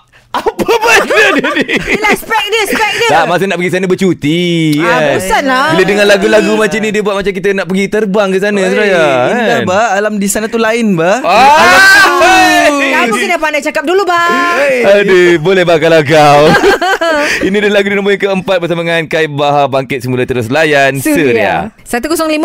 dia 1.34 1.50
ni 1.54 1.66
Yelah, 1.68 2.14
spek 2.14 2.46
dia, 2.48 2.64
spek 2.66 2.92
dia. 2.96 3.10
tak, 3.10 3.24
masa 3.26 3.44
nak 3.44 3.58
pergi 3.58 3.72
sana 3.72 3.86
bercuti 3.86 4.42
Ah, 4.78 4.88
kan. 4.94 5.02
bosan 5.12 5.44
lah. 5.44 5.68
Bila 5.72 5.84
dengar 5.84 6.06
lagu-lagu 6.08 6.54
macam 6.56 6.80
ni 6.80 6.90
Dia 6.90 7.02
buat 7.02 7.16
macam 7.16 7.32
kita 7.32 7.50
nak 7.52 7.66
pergi 7.66 7.86
terbang 7.88 8.28
ke 8.30 8.38
sana 8.38 8.62
Seraya 8.64 9.04
Indah 9.28 9.60
kan? 9.60 9.66
ba 9.66 9.82
Alam 9.94 10.14
di 10.16 10.28
sana 10.28 10.46
tu 10.46 10.58
lain 10.58 10.94
ba 10.94 11.20
Ah, 11.24 12.70
Kamu 13.04 13.16
kena 13.16 13.38
pandai 13.38 13.60
cakap 13.60 13.84
dulu, 13.84 14.04
bang. 14.04 14.80
Aduh, 14.96 15.36
boleh 15.38 15.64
bakal 15.64 15.90
lah 15.90 16.02
kau. 16.02 16.48
Ini 17.46 17.56
adalah 17.58 17.74
lagu 17.76 17.88
di 17.88 17.96
nombor 17.96 18.12
yang 18.12 18.24
keempat 18.26 18.58
bersama 18.58 18.82
dengan 18.82 19.06
Kai 19.06 19.28
Bahar 19.28 19.68
Bangkit 19.68 20.02
Semula 20.02 20.24
Terus 20.24 20.48
Layan 20.48 20.98
Suria. 20.98 21.70
105.3 21.84 22.42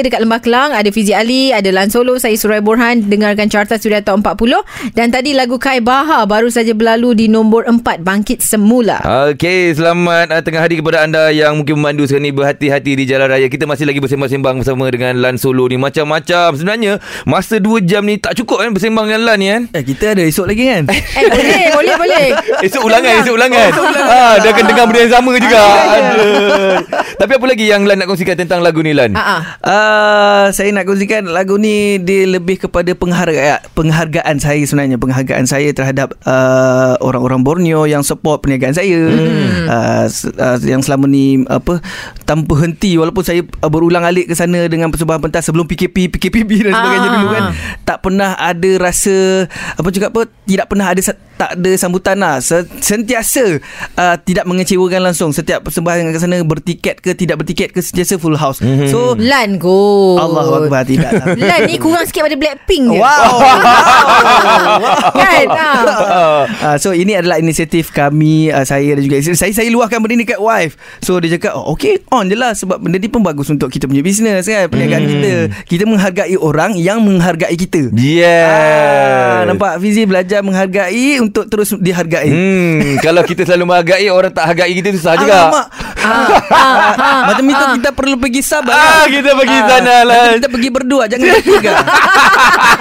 dekat 0.00 0.20
Lembah 0.20 0.38
Kelang 0.38 0.70
Ada 0.70 0.88
Fizi 0.88 1.10
Ali 1.10 1.50
Ada 1.50 1.68
Lan 1.68 1.88
Solo 1.88 2.16
Saya 2.16 2.34
Surai 2.34 2.60
Borhan 2.60 3.02
Dengarkan 3.02 3.48
Carta 3.48 3.76
Suria 3.76 3.98
Top 4.00 4.20
40 4.20 4.62
Dan 4.92 5.08
tadi 5.08 5.32
lagu 5.32 5.56
Kai 5.56 5.80
Bahar 5.80 6.24
Baru 6.24 6.48
saja 6.48 6.70
berlalu 6.70 7.14
di 7.14 7.26
nombor 7.26 7.66
4 7.66 7.82
Bangkit 7.98 8.31
Semula 8.40 9.02
Okey, 9.28 9.76
selamat 9.76 10.32
uh, 10.32 10.40
tengah 10.40 10.64
hari 10.64 10.80
kepada 10.80 11.04
anda 11.04 11.28
yang 11.28 11.58
mungkin 11.60 11.76
memandu 11.76 12.08
sekarang 12.08 12.24
ni 12.24 12.32
berhati-hati 12.32 12.92
di 12.94 13.04
jalan 13.04 13.26
raya. 13.28 13.50
Kita 13.50 13.66
masih 13.66 13.84
lagi 13.84 13.98
bersembang-sembang 13.98 14.62
bersama 14.62 14.86
dengan 14.88 15.18
Lan 15.18 15.36
Solo 15.36 15.66
ni 15.66 15.74
macam-macam. 15.74 16.54
Sebenarnya 16.54 17.02
masa 17.26 17.58
2 17.58 17.82
jam 17.82 18.06
ni 18.06 18.22
tak 18.22 18.38
cukup 18.38 18.62
kan 18.62 18.70
bersembang 18.70 19.10
dengan 19.10 19.22
Lan 19.26 19.36
ni 19.42 19.46
kan? 19.50 19.62
Eh 19.74 19.82
kita 19.82 20.14
ada 20.14 20.22
esok 20.22 20.46
lagi 20.46 20.64
kan 20.70 20.86
Eh 20.94 21.24
boleh 21.26 21.66
Boleh 21.76 21.94
boleh 21.98 22.26
Esok 22.62 22.82
ulangan, 22.86 23.12
esok 23.26 23.34
ulangan. 23.34 23.70
Ah, 24.06 24.34
dia 24.38 24.50
akan 24.54 24.64
dengar 24.70 24.84
benda 24.86 25.00
yang 25.02 25.12
sama 25.18 25.30
juga. 25.34 25.62
Aduh. 25.98 26.76
Tapi 27.18 27.32
apa 27.34 27.46
lagi 27.50 27.64
yang 27.66 27.82
Lan 27.84 27.96
nak 27.98 28.06
kongsikan 28.06 28.36
tentang 28.38 28.62
lagu 28.62 28.78
ni 28.86 28.94
Lan? 28.94 29.18
Ah, 29.18 29.26
ah. 29.26 29.42
Uh, 29.60 30.46
saya 30.54 30.70
nak 30.70 30.86
kongsikan 30.86 31.26
lagu 31.26 31.58
ni 31.58 31.98
dia 31.98 32.30
lebih 32.30 32.62
kepada 32.62 32.94
penghargaan 32.94 33.66
penghargaan 33.74 34.36
saya 34.38 34.62
sebenarnya 34.62 34.94
penghargaan 34.96 35.44
saya 35.50 35.74
terhadap 35.74 36.14
uh, 36.22 36.94
orang-orang 37.02 37.42
Borneo 37.42 37.82
yang 37.90 38.06
support 38.06 38.21
perniagaan 38.22 38.70
saya 38.72 38.98
hmm. 39.10 39.66
uh, 39.66 40.06
uh, 40.38 40.56
yang 40.62 40.80
selama 40.80 41.10
ni 41.10 41.42
apa 41.50 41.82
tanpa 42.22 42.54
henti 42.62 42.94
walaupun 42.94 43.22
saya 43.22 43.42
uh, 43.42 43.70
berulang 43.70 44.06
alik 44.06 44.30
ke 44.30 44.34
sana 44.34 44.70
dengan 44.70 44.94
persembahan 44.94 45.18
pentas 45.18 45.48
sebelum 45.48 45.66
PKP 45.66 46.06
PKPB 46.12 46.70
dan 46.70 46.72
sebagainya 46.72 47.00
Ah. 47.02 47.14
dulu 47.14 47.28
kan 47.28 47.44
tak 47.82 47.98
pernah 47.98 48.30
ada 48.36 48.70
rasa 48.78 49.48
apa 49.74 49.88
juga 49.90 50.12
apa 50.12 50.28
tidak 50.46 50.66
pernah 50.68 50.86
ada 50.86 51.00
tak 51.32 51.58
ada 51.58 51.70
sambutan 51.74 52.20
lah 52.20 52.38
Se- 52.38 52.68
sentiasa 52.78 53.58
uh, 53.96 54.16
tidak 54.20 54.46
mengecewakan 54.46 55.02
langsung 55.02 55.32
setiap 55.32 55.64
persembahan 55.66 56.12
kat 56.12 56.20
sana 56.20 56.38
bertiket 56.44 57.00
ke 57.00 57.16
tidak 57.16 57.42
bertiket 57.42 57.72
ke 57.72 57.80
sentiasa 57.82 58.20
full 58.20 58.36
house 58.36 58.60
mm-hmm. 58.62 58.86
so 58.86 59.16
Lan 59.16 59.56
kot 59.58 60.20
Allah 60.20 60.44
Akbar 60.62 60.84
tidak 60.84 61.10
lah. 61.10 61.34
Lan 61.48 61.66
ni 61.66 61.80
kurang 61.80 62.04
sikit 62.04 62.28
pada 62.28 62.36
Blackpink 62.36 62.94
je 62.94 63.00
Wow. 63.00 63.32
Kan 65.22 65.46
ah. 65.50 66.44
uh, 66.46 66.76
so 66.76 66.92
ini 66.92 67.16
adalah 67.16 67.40
inisiatif 67.40 67.90
kami 67.90 68.11
uh, 68.14 68.64
saya 68.64 68.96
dan 68.96 69.02
juga 69.02 69.16
isteri 69.18 69.36
saya 69.36 69.52
saya 69.52 69.68
luahkan 69.72 69.98
benda 69.98 70.14
ni 70.18 70.26
kat 70.26 70.38
wife. 70.38 70.76
So 71.00 71.16
dia 71.18 71.36
cakap 71.38 71.56
oh, 71.56 71.72
okay 71.72 72.02
on 72.12 72.28
je 72.28 72.36
lah 72.36 72.52
sebab 72.52 72.82
benda 72.82 73.00
ni 73.00 73.08
pun 73.08 73.24
bagus 73.24 73.48
untuk 73.48 73.72
kita 73.72 73.88
punya 73.88 74.04
bisnes 74.04 74.44
kan 74.44 74.68
perniagaan 74.68 75.02
Hmm. 75.02 75.10
kita. 75.10 75.32
Kita 75.66 75.84
menghargai 75.88 76.36
orang 76.38 76.76
yang 76.78 77.00
menghargai 77.02 77.54
kita. 77.56 77.90
Yeah. 77.94 78.48
Ah, 78.48 79.38
nampak 79.48 79.78
Fizi 79.82 80.06
belajar 80.06 80.40
menghargai 80.40 81.18
untuk 81.18 81.48
terus 81.48 81.74
dihargai. 81.74 82.28
Hmm, 82.28 82.80
kalau 83.04 83.24
kita 83.24 83.46
selalu 83.46 83.68
menghargai 83.68 84.06
orang 84.10 84.32
tak 84.32 84.52
hargai 84.52 84.72
kita 84.72 84.94
susah 84.94 85.14
juga. 85.18 85.50
Alamak. 85.50 85.66
Ah, 86.02 86.26
ah, 86.50 86.92
ah. 86.98 87.20
Macam 87.30 87.44
itu 87.46 87.64
kita 87.78 87.90
perlu 87.94 88.16
pergi 88.18 88.42
sabar. 88.42 88.74
Ah, 88.74 89.04
kita 89.06 89.32
pergi 89.38 89.58
sana 89.70 89.96
lah. 90.02 90.24
Kita 90.34 90.48
pergi 90.50 90.68
berdua 90.70 91.06
jangan 91.06 91.26
bertiga. 91.30 91.72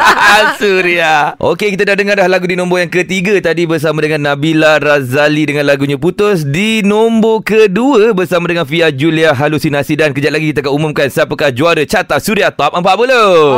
Suria. 0.61 1.35
Okey, 1.37 1.75
kita 1.75 1.93
dah 1.93 1.95
dengar 1.97 2.15
dah 2.17 2.27
lagu 2.27 2.45
di 2.47 2.57
nombor 2.57 2.81
yang 2.83 2.91
ketiga 2.91 3.37
tadi 3.41 3.65
bersama 3.65 4.01
dengan 4.01 4.33
Nabila 4.33 4.77
Razali 5.21 5.53
dengan 5.53 5.69
lagunya 5.69 6.01
Putus. 6.01 6.41
Di 6.41 6.81
nombor 6.81 7.45
kedua 7.45 8.09
bersama 8.09 8.49
dengan 8.49 8.65
Fia 8.65 8.89
Julia 8.89 9.37
Halusinasi 9.37 9.93
dan 9.93 10.17
kejap 10.17 10.33
lagi 10.33 10.49
kita 10.49 10.65
akan 10.65 10.73
umumkan 10.73 11.13
siapakah 11.13 11.53
juara 11.53 11.85
Carta 11.85 12.17
Suria 12.17 12.49
Top 12.49 12.73
40. 12.73 12.81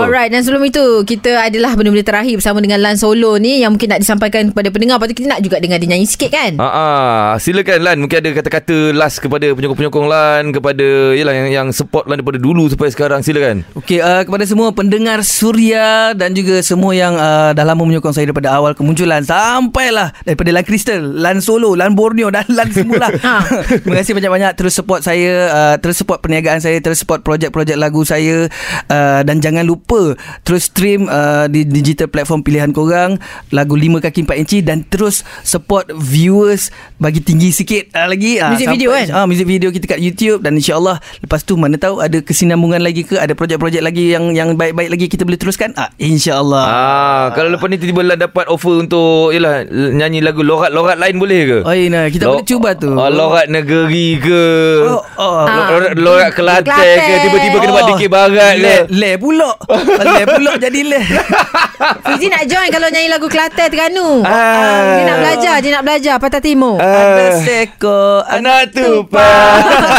Alright 0.04 0.28
dan 0.28 0.44
sebelum 0.44 0.68
itu 0.68 1.08
Kita 1.08 1.48
adalah 1.48 1.80
benda-benda 1.80 2.04
terakhir 2.04 2.36
Bersama 2.36 2.60
dengan 2.60 2.84
Lan 2.84 3.00
Solo 3.00 3.40
ni 3.40 3.64
Yang 3.64 3.80
mungkin 3.80 3.96
nak 3.96 4.02
disampaikan 4.04 4.52
kepada 4.52 4.68
pendengar 4.76 5.00
Lepas 5.00 5.08
tu 5.16 5.24
kita 5.24 5.28
nak 5.32 5.40
juga 5.40 5.64
dengar 5.64 5.80
dia 5.80 5.88
nyanyi 5.88 6.04
sikit 6.04 6.36
kan 6.36 6.60
Ah, 6.60 6.68
ah, 6.68 7.28
silakan 7.40 7.80
Lan 7.80 7.96
mungkin 8.04 8.20
ada 8.20 8.30
kata-kata 8.36 8.92
last 8.92 9.24
kepada 9.24 9.48
penyokong-penyokong 9.56 10.08
Lan 10.12 10.52
kepada 10.52 11.16
yalah 11.16 11.32
yang 11.32 11.48
yang 11.48 11.68
support 11.72 12.12
Lan 12.12 12.20
daripada 12.20 12.44
dulu 12.44 12.68
sampai 12.68 12.92
sekarang 12.92 13.24
silakan. 13.24 13.64
Okey, 13.80 14.04
uh, 14.04 14.28
kepada 14.28 14.44
semua 14.44 14.76
pendengar 14.76 15.24
Suria 15.24 16.12
dan 16.12 16.36
juga 16.36 16.60
semua 16.60 16.92
yang 16.92 17.16
uh, 17.16 17.56
dah 17.56 17.64
lama 17.64 17.86
menyokong 17.86 18.12
saya 18.12 18.28
daripada 18.28 18.52
awal 18.52 18.76
kemunculan 18.76 19.24
sampailah 19.24 20.12
daripada 20.26 20.50
Lan 20.50 20.66
Crystal, 20.66 21.00
Lan 21.00 21.38
Solo, 21.38 21.53
Lan 21.62 21.94
Borneo 21.94 22.34
dan 22.34 22.48
Lan 22.50 22.70
semula. 22.74 23.10
Ha. 23.24 23.40
Terima 23.80 24.04
kasih 24.04 24.20
banyak-banyak 24.20 24.52
terus 24.60 24.76
support 24.76 25.00
saya, 25.00 25.48
uh, 25.48 25.76
terus 25.80 25.96
support 25.96 26.20
perniagaan 26.20 26.60
saya, 26.60 26.76
terus 26.84 27.00
support 27.00 27.24
projek-projek 27.24 27.80
lagu 27.80 28.04
saya 28.04 28.52
uh, 28.92 29.22
dan 29.24 29.40
jangan 29.40 29.64
lupa 29.64 30.18
terus 30.44 30.68
stream 30.68 31.08
uh, 31.08 31.48
di 31.48 31.64
digital 31.64 32.12
platform 32.12 32.44
pilihan 32.44 32.76
korang 32.76 33.16
lagu 33.56 33.80
5 33.80 34.04
kaki 34.04 34.28
4 34.28 34.42
inci 34.44 34.58
dan 34.60 34.84
terus 34.84 35.24
support 35.48 35.88
viewers 35.96 36.68
bagi 37.00 37.24
tinggi 37.24 37.56
sikit 37.56 37.96
uh, 37.96 38.12
lagi 38.12 38.44
uh, 38.44 38.52
Music 38.52 38.68
video 38.76 38.90
kan? 38.92 39.08
Ah, 39.14 39.26
music 39.30 39.48
video 39.48 39.70
kita 39.70 39.86
kat 39.86 40.00
YouTube 40.02 40.40
dan 40.42 40.58
insya-Allah 40.58 40.98
lepas 41.22 41.42
tu 41.46 41.56
mana 41.56 41.78
tahu 41.78 42.00
ada 42.02 42.20
kesinambungan 42.22 42.82
lagi 42.82 43.06
ke, 43.06 43.16
ada 43.18 43.34
projek-projek 43.38 43.82
lagi 43.82 44.14
yang 44.14 44.34
yang 44.34 44.56
baik-baik 44.58 44.90
lagi 44.90 45.06
kita 45.10 45.24
boleh 45.24 45.40
teruskan. 45.40 45.72
Ah, 45.78 45.90
insya-Allah. 45.98 46.66
Ah, 46.66 47.26
kalau 47.38 47.54
lepas 47.54 47.68
ni 47.70 47.78
tiba-tiba 47.78 48.02
Lan 48.04 48.20
dapat 48.20 48.46
offer 48.52 48.84
untuk 48.84 49.32
yalah 49.32 49.64
nyanyi 49.70 50.20
lagu 50.20 50.44
lorat-lorat 50.44 51.00
lain 51.00 51.16
boleh 51.18 51.43
ke? 51.44 51.58
Oh, 51.62 51.72
Ina, 51.72 52.08
kita 52.08 52.24
boleh 52.28 52.44
cuba 52.44 52.70
tu. 52.74 52.90
Oh, 52.90 53.08
lorat 53.08 53.48
negeri 53.48 54.18
ke? 54.18 54.46
Oh, 54.86 55.02
oh. 55.18 55.44
Lo- 55.44 55.68
Lorat, 55.70 55.94
lorat 55.96 56.32
Kelantan 56.32 56.76
ke? 56.78 57.14
Tiba-tiba 57.22 57.58
kena 57.58 57.72
buat 57.72 57.86
dikir 57.90 58.10
barat 58.10 58.54
ke? 58.54 58.60
le, 58.60 58.76
le 58.90 59.12
pula. 59.16 59.52
le 60.10 60.24
pula 60.28 60.52
jadi 60.58 60.82
le. 60.84 61.00
Fizi 61.84 62.28
nak 62.28 62.44
join 62.46 62.70
Kalau 62.70 62.88
nyanyi 62.88 63.10
lagu 63.10 63.28
Kelantan 63.28 63.68
Terengganu 63.68 64.24
Ah. 64.24 64.96
Dia 64.96 65.04
nak 65.04 65.18
belajar 65.20 65.56
Dia 65.60 65.72
nak 65.74 65.84
belajar 65.84 66.16
Patah 66.16 66.40
Timur 66.40 66.80
Ada 66.80 66.96
Ah. 67.26 67.32
seko 67.36 68.00
Anak 68.24 68.72
tupai 68.72 69.52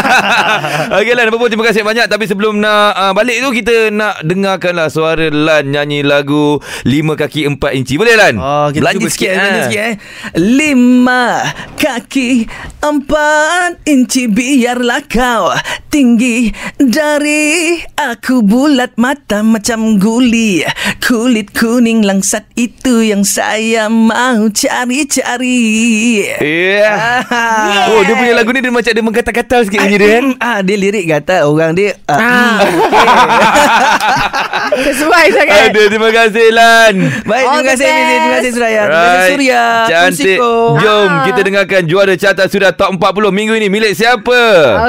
Okey 0.97 1.13
Lan 1.13 1.29
Apa 1.29 1.37
pun 1.37 1.45
terima 1.45 1.61
kasih 1.63 1.83
banyak 1.83 2.05
Tapi 2.05 2.25
sebelum 2.25 2.57
nak 2.57 2.89
uh, 2.91 3.13
balik 3.13 3.37
tu 3.37 3.53
Kita 3.53 3.93
nak 3.93 4.17
dengarkanlah 4.21 4.89
Suara 4.89 5.29
Lan 5.29 5.69
nyanyi 5.69 6.01
lagu 6.01 6.57
5 6.81 6.89
kaki 7.15 7.53
4 7.53 7.77
inci 7.77 7.93
Boleh 7.95 8.15
Lan? 8.15 8.33
Oh, 8.35 8.67
kita 8.69 8.81
Belanja 8.81 8.97
cuba 8.97 9.09
sikit, 9.11 9.29
ah. 9.29 9.35
belanja 9.35 9.61
sikit 9.63 9.81
eh. 9.83 9.95
Lima 10.35 11.23
kaki 11.75 12.47
empat 12.83 13.81
inci 13.87 14.29
biarlah 14.29 15.01
kau 15.09 15.51
tinggi 15.89 16.51
dari 16.75 17.79
aku 17.95 18.43
bulat 18.43 18.95
mata 18.99 19.41
macam 19.41 19.95
guli 19.99 20.61
kulit 20.99 21.53
kuning 21.55 22.01
langsat 22.03 22.49
itu 22.57 23.05
yang 23.05 23.21
saya 23.21 23.87
mau 23.87 24.49
cari-cari. 24.49 25.61
Ya 26.41 26.81
yeah. 26.81 27.89
Oh 27.93 28.01
dia 28.03 28.15
punya 28.17 28.33
lagu 28.33 28.49
ni 28.51 28.59
Dia 28.61 28.73
macam 28.73 28.91
ada 28.91 29.01
menggatal-gatal 29.05 29.61
sikit 29.69 29.79
bunyi 29.81 29.97
dia 30.01 30.09
kan 30.19 30.25
Ah 30.41 30.59
dia 30.65 30.75
lirik 30.77 31.05
kata 31.07 31.45
orang 31.45 31.77
dia 31.77 31.95
ah, 32.09 32.17
Ah. 32.17 32.57
Sesuai 34.85 35.25
sangat 35.31 35.69
Aduh 35.71 35.85
terima 35.87 36.09
kasih 36.11 36.47
Lan 36.51 36.93
Baik, 37.23 37.45
All 37.45 37.61
terima 37.61 37.69
kasih 37.71 37.85
Fizi, 37.85 38.15
terima 38.15 38.35
kasih. 38.35 38.51
Suraya. 38.51 38.81
Terima 38.85 39.05
kasih 39.05 39.33
Surya. 39.35 39.63
Cantik. 39.85 40.37
Jom. 40.81 41.11
Kita 41.23 41.39
dengarkan 41.39 41.81
Juara 41.87 42.19
carta 42.19 42.43
sudah 42.49 42.75
top 42.75 42.99
40 42.99 43.31
Minggu 43.31 43.53
ini 43.55 43.71
Milik 43.71 43.95
siapa? 43.95 44.39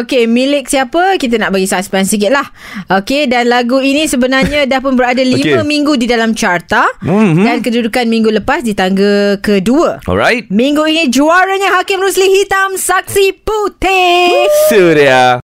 Okey, 0.03 0.27
milik 0.27 0.67
siapa 0.67 0.87
apa 0.87 1.21
Kita 1.21 1.37
nak 1.37 1.53
bagi 1.53 1.69
suspense 1.69 2.15
sikit 2.15 2.33
lah 2.33 2.47
Okay 2.89 3.29
Dan 3.29 3.53
lagu 3.53 3.83
ini 3.83 4.09
sebenarnya 4.09 4.65
Dah 4.71 4.81
pun 4.81 4.97
berada 4.97 5.21
5 5.21 5.37
Okay. 5.37 5.63
minggu 5.63 5.99
Di 6.01 6.07
dalam 6.09 6.33
carta 6.33 6.89
Mhm. 7.05 7.45
Dan 7.45 7.59
kedudukan 7.61 8.09
minggu 8.09 8.33
lepas 8.41 8.65
Di 8.65 8.73
tangga 8.73 9.37
kedua 9.39 10.01
Alright. 10.09 10.49
Minggu 10.49 10.87
ini 10.89 11.13
juaranya 11.13 11.77
Hakim 11.77 12.01
Rusli 12.01 12.25
Hitam 12.25 12.75
Saksi 12.81 13.37
Putih 13.45 14.49
Suria. 14.73 15.39